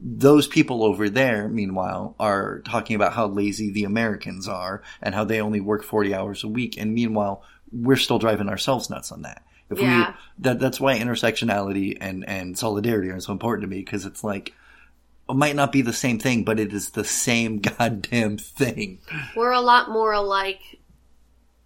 [0.00, 5.24] those people over there, meanwhile, are talking about how lazy the Americans are and how
[5.24, 6.76] they only work 40 hours a week.
[6.78, 9.42] And meanwhile, we're still driving ourselves nuts on that.
[9.70, 10.08] If Yeah.
[10.10, 14.24] we, that, that's why intersectionality and, and solidarity are so important to me because it's
[14.24, 14.54] like,
[15.28, 18.98] it might not be the same thing, but it is the same goddamn thing.
[19.36, 20.60] We're a lot more alike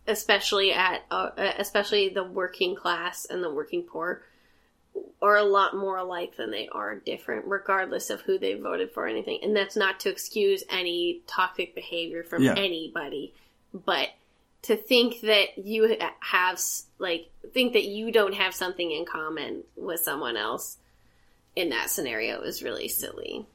[0.07, 4.23] especially at uh, especially the working class and the working poor
[5.21, 9.05] are a lot more alike than they are different regardless of who they voted for
[9.05, 12.55] or anything and that's not to excuse any toxic behavior from Yeah.
[12.57, 13.35] anybody
[13.73, 14.09] but
[14.63, 16.61] to think that you have
[16.99, 20.79] like think that you don't have something in common with someone else
[21.55, 23.47] in that scenario is really silly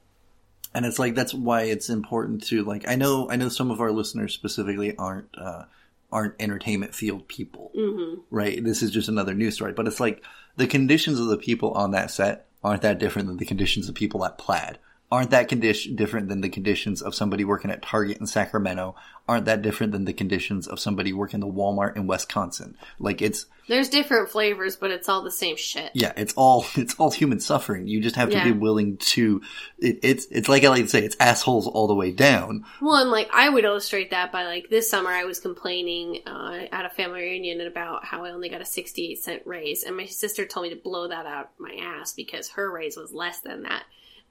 [0.73, 3.81] and it's like that's why it's important to like i know i know some of
[3.81, 5.63] our listeners specifically aren't uh
[6.11, 8.63] aren't entertainment field people hmm right?
[8.63, 10.23] This is just another news story but it's like
[10.57, 13.95] the conditions of the people on that set aren't that different than the conditions of
[13.95, 14.77] people at plaid
[15.11, 18.95] aren't that condition different than the conditions of somebody working at target in sacramento
[19.27, 23.45] aren't that different than the conditions of somebody working the walmart in wisconsin like it's
[23.67, 27.39] there's different flavors but it's all the same shit yeah, it's all it's all human
[27.39, 27.87] suffering.
[27.87, 28.43] You just have to Yeah.
[28.45, 29.41] be willing to.
[29.79, 32.65] It, it's it's like I like to say, it's assholes all the way down.
[32.81, 36.63] Well, and like I would illustrate that by like this summer I was complaining uh,
[36.71, 40.05] at a family reunion about how I only got a 68 cent raise, and my
[40.05, 43.63] sister told me to blow that out my ass because her raise was less than
[43.63, 43.83] that.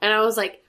[0.03, 0.63] And I was like,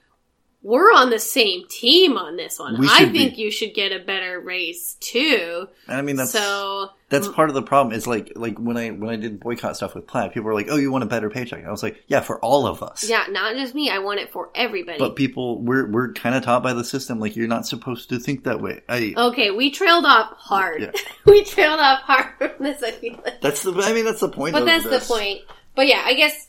[0.62, 2.78] we're on the same team on this one.
[2.78, 3.18] We I should be.
[3.18, 5.68] think you should get a better raise too.
[5.88, 7.34] And I mean that's so that's mm.
[7.34, 7.94] part of the problem.
[7.94, 10.68] Is like like when I when I did boycott stuff with Plaid, people were like,
[10.70, 13.08] "Oh, you want a better paycheck?" And I was like, "Yeah, for all of us."
[13.08, 13.90] yeah, not just me.
[13.90, 14.98] I want it for everybody.
[14.98, 18.20] But people, we're we're kind of taught by the system like you're not supposed to
[18.20, 18.82] think that way.
[18.88, 20.82] I okay, we trailed off hard.
[20.82, 20.92] Yeah.
[21.26, 22.82] we trailed off hard from this.
[22.82, 23.40] I feel like.
[23.40, 24.52] that's the I mean that's the point.
[24.52, 25.08] But that's this.
[25.08, 25.40] the point.
[25.74, 26.48] But yeah, I guess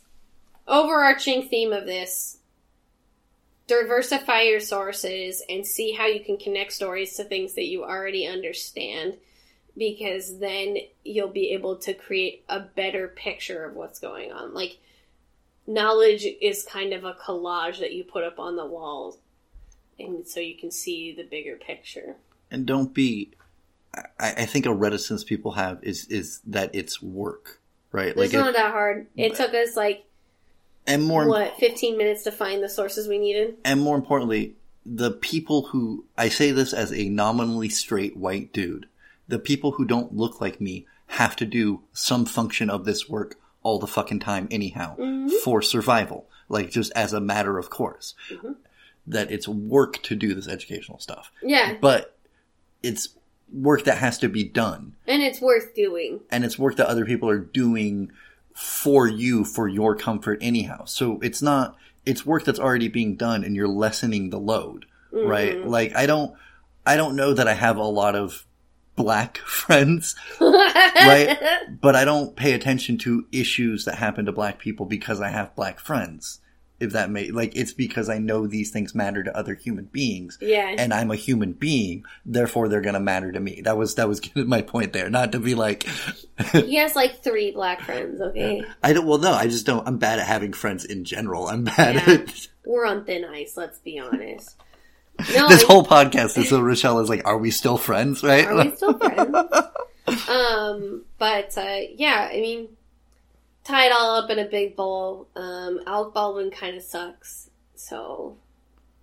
[0.68, 2.38] overarching theme of this
[3.68, 8.28] diversify your sources and see how you can connect stories to things that you already
[8.28, 9.18] understand
[9.78, 14.53] because then you'll be able to create a better picture of what's going on.
[14.53, 14.78] Like
[15.66, 19.18] knowledge is kind of a collage that you put up on the walls
[19.99, 22.16] and so you can see the bigger picture.
[22.51, 23.32] And don't be.
[24.20, 27.61] I, I think a reticence people have is is that it's work,
[27.91, 28.07] right?
[28.07, 29.07] It's Like, not it, that hard.
[29.16, 30.05] It took us like
[30.86, 33.57] and more what, 15 minutes to find the sources we needed?
[33.63, 34.55] and more importantly,
[34.86, 38.88] the people who I say this as a nominally straight white dude,
[39.27, 43.36] the people who don't look like me have to do some function of this work
[43.61, 45.29] all the fucking time anyhow mm-hmm.
[45.43, 48.13] for survival, like just as a matter of course.
[48.29, 48.53] Mm-hmm.
[49.05, 52.17] That it's work to do this educational stuff, Yeah, but
[52.81, 53.09] it's
[53.51, 56.21] work that has to be done, and it's worth doing.
[56.31, 58.11] and it's work that other people are doing
[58.53, 60.85] for you for your comfort anyhow.
[60.85, 61.75] So it's not
[62.05, 65.55] it's work that's already being done and you're lessening the load, right?
[65.55, 65.69] Mm-hmm.
[65.69, 66.33] Like I don't
[66.85, 68.45] I don't know that I have a lot of
[68.95, 71.37] black friends, right?
[71.81, 75.55] but I don't pay attention to issues that happen to black people because I have
[75.55, 76.39] black friends.
[76.84, 80.38] If that may like it's because I know these things matter to other human beings
[80.41, 80.75] Yeah.
[80.77, 83.61] and I'm a human being, therefore they're gonna matter to me.
[83.61, 85.09] That was that was my point there.
[85.09, 85.84] Not to be like
[86.51, 88.63] he has like three black friends, okay?
[88.84, 89.07] I don't.
[89.07, 89.88] Well, no, I just don't.
[89.88, 91.47] I'm bad at having friends in general.
[91.47, 92.13] I'm bad Yeah.
[92.13, 94.55] at We're on thin ice, let's be honest.
[95.36, 96.38] No, this I- whole podcast.
[96.39, 98.45] is so Rochelle is like, "Are we still friends?" Right?
[98.47, 99.36] Are we still friends?
[100.27, 102.69] um, but uh, yeah, I mean,
[103.64, 105.28] tie it all up in a big bowl.
[105.36, 108.38] Um, Alec Baldwin kind of sucks, so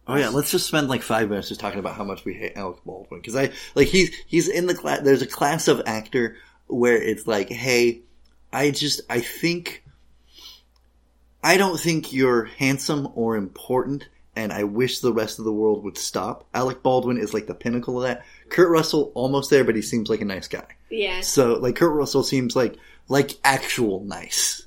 [0.07, 0.29] oh yeah.
[0.29, 3.21] Let's just spend like five minutes just talking about how much we hate Alec Baldwin
[3.21, 5.01] because I like he's he's in the class.
[5.03, 6.37] There's a class of actor
[6.67, 8.01] where it's like, hey,
[8.53, 9.85] I just I think
[11.43, 14.09] I don't think you're handsome or important.
[14.37, 16.47] And I wish the rest of the world would stop.
[16.55, 18.25] Alec Baldwin is like the pinnacle of that.
[18.49, 20.67] Kurt Russell almost there, but he seems like a nice guy.
[20.89, 22.77] yeah, So like Kurt Russell seems like
[23.11, 24.65] like actual nice.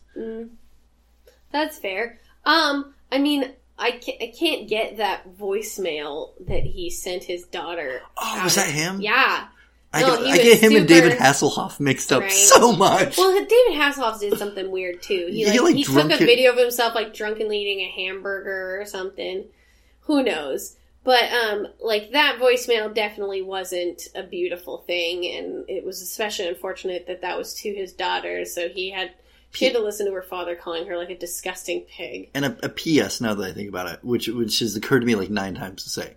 [1.52, 2.20] that's fair.
[2.46, 8.02] Um, I mean, I can't, I can't get that voicemail that he sent his daughter.
[8.18, 9.02] Oh, was that him?
[9.02, 9.48] Yeah.
[9.96, 12.32] I, No, get, I get him and David Hasselhoff mixed up Right.
[12.32, 13.18] so much.
[13.18, 15.28] Well, David Hasselhoff did something weird too.
[15.30, 18.82] He He, like, like, he took a video of himself like drunkenly eating a hamburger
[18.82, 19.46] or something.
[20.02, 20.76] Who knows?
[21.04, 27.08] But um, like that voicemail definitely wasn't a beautiful thing, and it was especially unfortunate
[27.08, 28.45] that that was to his daughter.
[28.45, 29.12] So he had
[29.51, 32.30] she had to listen to her father calling her like a disgusting pig.
[32.34, 35.06] and a, a PS now that I think about it, which which has occurred to
[35.06, 36.16] me like nine times to say,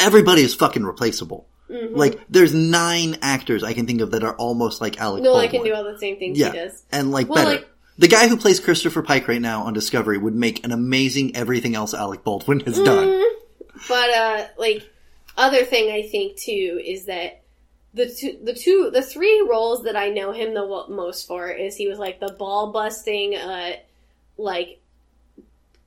[0.00, 1.46] everybody is fucking replaceable.
[1.70, 1.94] Mm-hmm.
[1.94, 5.48] Like there's nine actors I can think of that are almost like Alec No, Baldwin.
[5.48, 6.82] I can do all the same things yeah, he does.
[6.92, 7.56] and like Well, better.
[7.58, 11.36] like- the guy who plays Christopher Pike right now on Discovery would make an amazing
[11.36, 13.22] everything else Alec Baldwin has done.
[13.88, 14.88] But uh, like
[15.36, 17.42] other thing I think too is that
[17.92, 21.76] the two, the two, the three roles that I know him the most for is
[21.76, 23.72] he was like the ball busting, uh,
[24.36, 24.80] like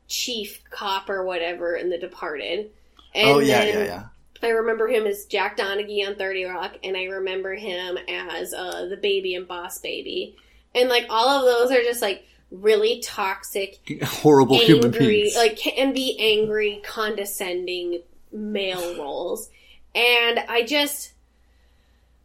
[0.07, 2.71] chief cop or whatever in The Departed.
[3.13, 4.03] And oh yeah, yeah, yeah.
[4.41, 8.85] I remember him as Jack Donaghy on 30 Rock, and I remember him as uh,
[8.85, 10.37] the baby and Boss Baby.
[10.75, 15.35] And like all of those are just like really toxic, Horrible human beings.
[15.35, 19.49] like can be angry, condescending male roles.
[19.95, 21.13] And I just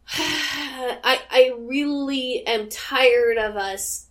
[0.09, 4.07] I I really am tired of us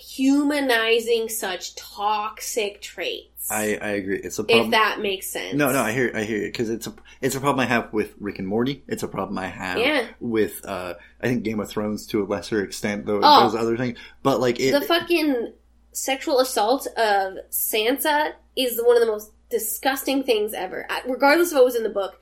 [0.00, 3.50] humanizing such toxic traits.
[3.50, 4.18] I, I agree.
[4.18, 4.66] It's a problem.
[4.66, 5.54] if that makes sense.
[5.54, 7.92] No, no, I hear, I hear it because it's a, it's a problem I have
[7.92, 8.82] with Rick and Morty.
[8.86, 10.06] It's a problem I have Yeah.
[10.20, 13.44] with, uh, I think Game of Thrones to a lesser extent, though Oh.
[13.50, 13.98] those other things.
[14.22, 15.52] But like it, the fucking
[15.92, 20.86] sexual assault of Sansa is one of the most disgusting things ever.
[21.06, 22.20] Regardless of what was in the book,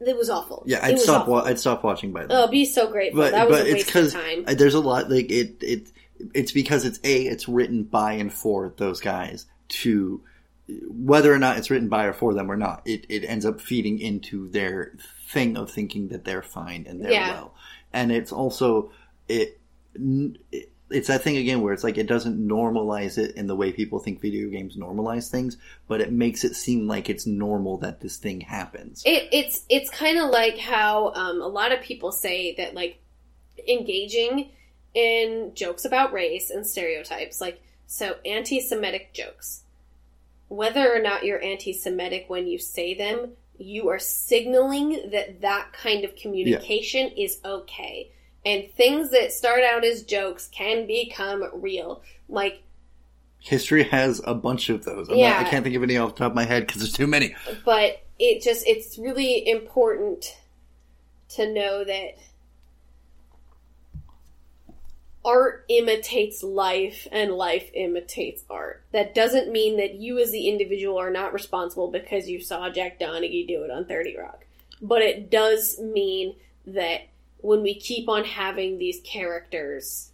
[0.00, 0.62] it was awful.
[0.66, 2.30] yeah, I'd stop, wa- I'd stop watching by then.
[2.36, 3.20] Oh, be so grateful.
[3.20, 4.12] but that was but a it's waste of because
[4.46, 4.56] time.
[4.56, 5.88] there's a lot like it it
[6.34, 10.22] it's because it's a it's written by and for those guys to
[10.88, 13.60] whether or not it's written by or for them or not it it ends up
[13.60, 14.92] feeding into their
[15.28, 17.32] thing of thinking that they're fine and they're Yeah.
[17.32, 17.54] well
[17.92, 18.90] and it's also
[19.28, 19.58] it,
[19.94, 23.72] it it's that thing again where it's like it doesn't normalize it in the way
[23.72, 25.56] people think video games normalize things
[25.86, 29.90] but it makes it seem like it's normal that this thing happens It, it's it's
[29.90, 33.00] kind of like how um, a lot of people say that like
[33.66, 34.50] engaging
[34.94, 39.62] in jokes about race and stereotypes, like so anti-Semitic jokes.
[40.48, 46.04] Whether or not you're anti-Semitic when you say them, you are signaling that that kind
[46.04, 48.10] of communication is okay.
[48.46, 52.02] And things that start out as jokes can become real.
[52.28, 52.62] Like
[53.40, 55.30] history has a bunch of those I'm Yeah.
[55.30, 57.06] not, i can't think of any off the top of my head because there's too
[57.06, 60.36] many but it just it's really important
[61.30, 62.18] to know that
[65.28, 70.98] art imitates life and life imitates art that doesn't mean that you as the individual
[70.98, 74.44] are not responsible because you saw jack donaghy do it on 30 rock
[74.80, 76.34] but it does mean
[76.66, 77.02] that
[77.38, 80.10] when we keep on having these characters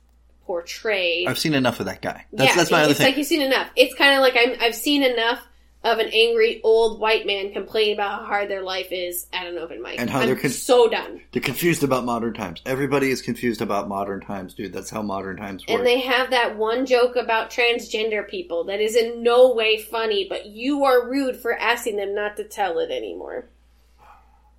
[0.47, 2.27] portrayed I've seen enough of that guy.
[2.33, 3.07] That's yeah, that's my other thing.
[3.07, 3.69] like you've seen enough.
[3.77, 5.41] It's kind of like I'm, I've seen enough
[5.85, 9.59] of an angry old white man complaining about how hard their life is at an
[9.59, 10.01] open mic.
[10.01, 11.21] And how I'm they're con- so done.
[11.33, 12.63] They're confused about modern times.
[12.65, 14.73] Everybody is confused about modern times, dude.
[14.73, 15.79] That's how modern times work.
[15.79, 20.27] And they have that one joke about transgender people that is in no way funny,
[20.27, 23.47] but you are rude for asking them not to tell it anymore.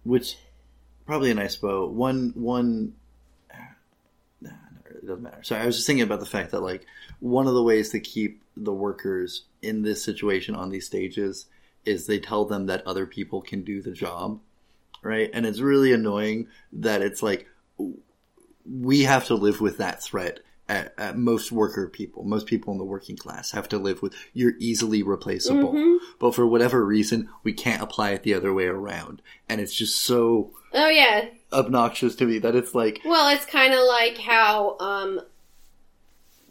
[0.03, 0.37] Which
[1.07, 1.87] probably a nice bow.
[1.87, 2.93] One one.
[4.41, 4.51] Nah,
[4.91, 5.41] it doesn't matter.
[5.43, 6.85] Sorry, I was just thinking about the fact that like
[7.19, 11.47] one of the ways to keep the workers in this situation on these stages
[11.85, 14.39] is they tell them that other people can do the job,
[15.03, 15.29] right?
[15.33, 17.47] And it's really annoying that it's like
[18.65, 20.39] we have to live with that threat.
[20.67, 24.15] At, at most worker people, most people in the working class have to live with
[24.33, 25.73] you're easily replaceable.
[25.73, 25.99] Mhm.
[26.17, 29.21] But for whatever reason, we can't apply it the other way around.
[29.47, 31.25] And it's just so Oh yeah.
[31.53, 35.21] obnoxious to me that it's like, Well, it's kind of like how um,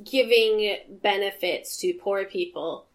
[0.04, 2.86] giving benefits to poor people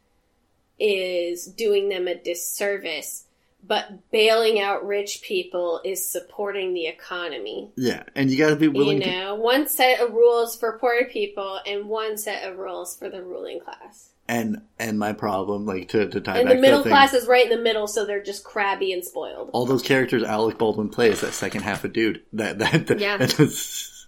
[0.79, 3.25] is doing them a disservice,
[3.65, 7.69] but bailing out rich people is supporting the economy.
[7.75, 9.09] yeah, and you gotta be You willing to.
[9.11, 13.21] know, one set of rules for poor people and one set of rules for the
[13.21, 14.09] ruling class.
[14.29, 17.11] And and my problem, like to, to tie And back the middle to that class
[17.11, 19.49] thing, is right in the middle, so they're just crabby and spoiled.
[19.53, 22.21] all those characters Alec Baldwin plays that second half of dude.
[22.33, 23.17] That that, Yeah.
[23.25, 23.98] that's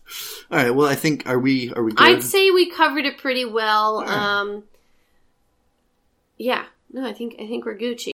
[0.51, 0.71] all right.
[0.73, 2.03] Well, I think are we are we good?
[2.03, 3.97] I'd say we covered it pretty well.
[3.97, 4.13] Alright.
[4.13, 4.63] Um,
[6.37, 8.11] yeah, no, I think I think we're Gucci.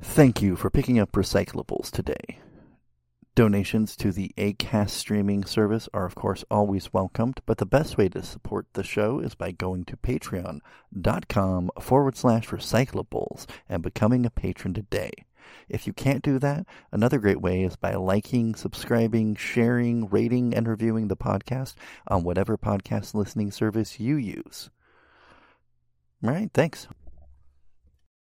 [0.00, 2.38] Thank you for picking up recyclables today.
[3.34, 8.08] Donations to the ACAST streaming service are, of course, always welcomed, but the best way
[8.08, 14.30] to support the show is by going to patreon.com forward slash recyclables and becoming a
[14.30, 15.12] patron today.
[15.68, 20.68] If you can't do that, another great way is by liking, subscribing, sharing, rating, and
[20.68, 21.74] reviewing the podcast
[22.06, 24.70] on whatever podcast listening service you use.
[26.22, 26.88] All right, thanks.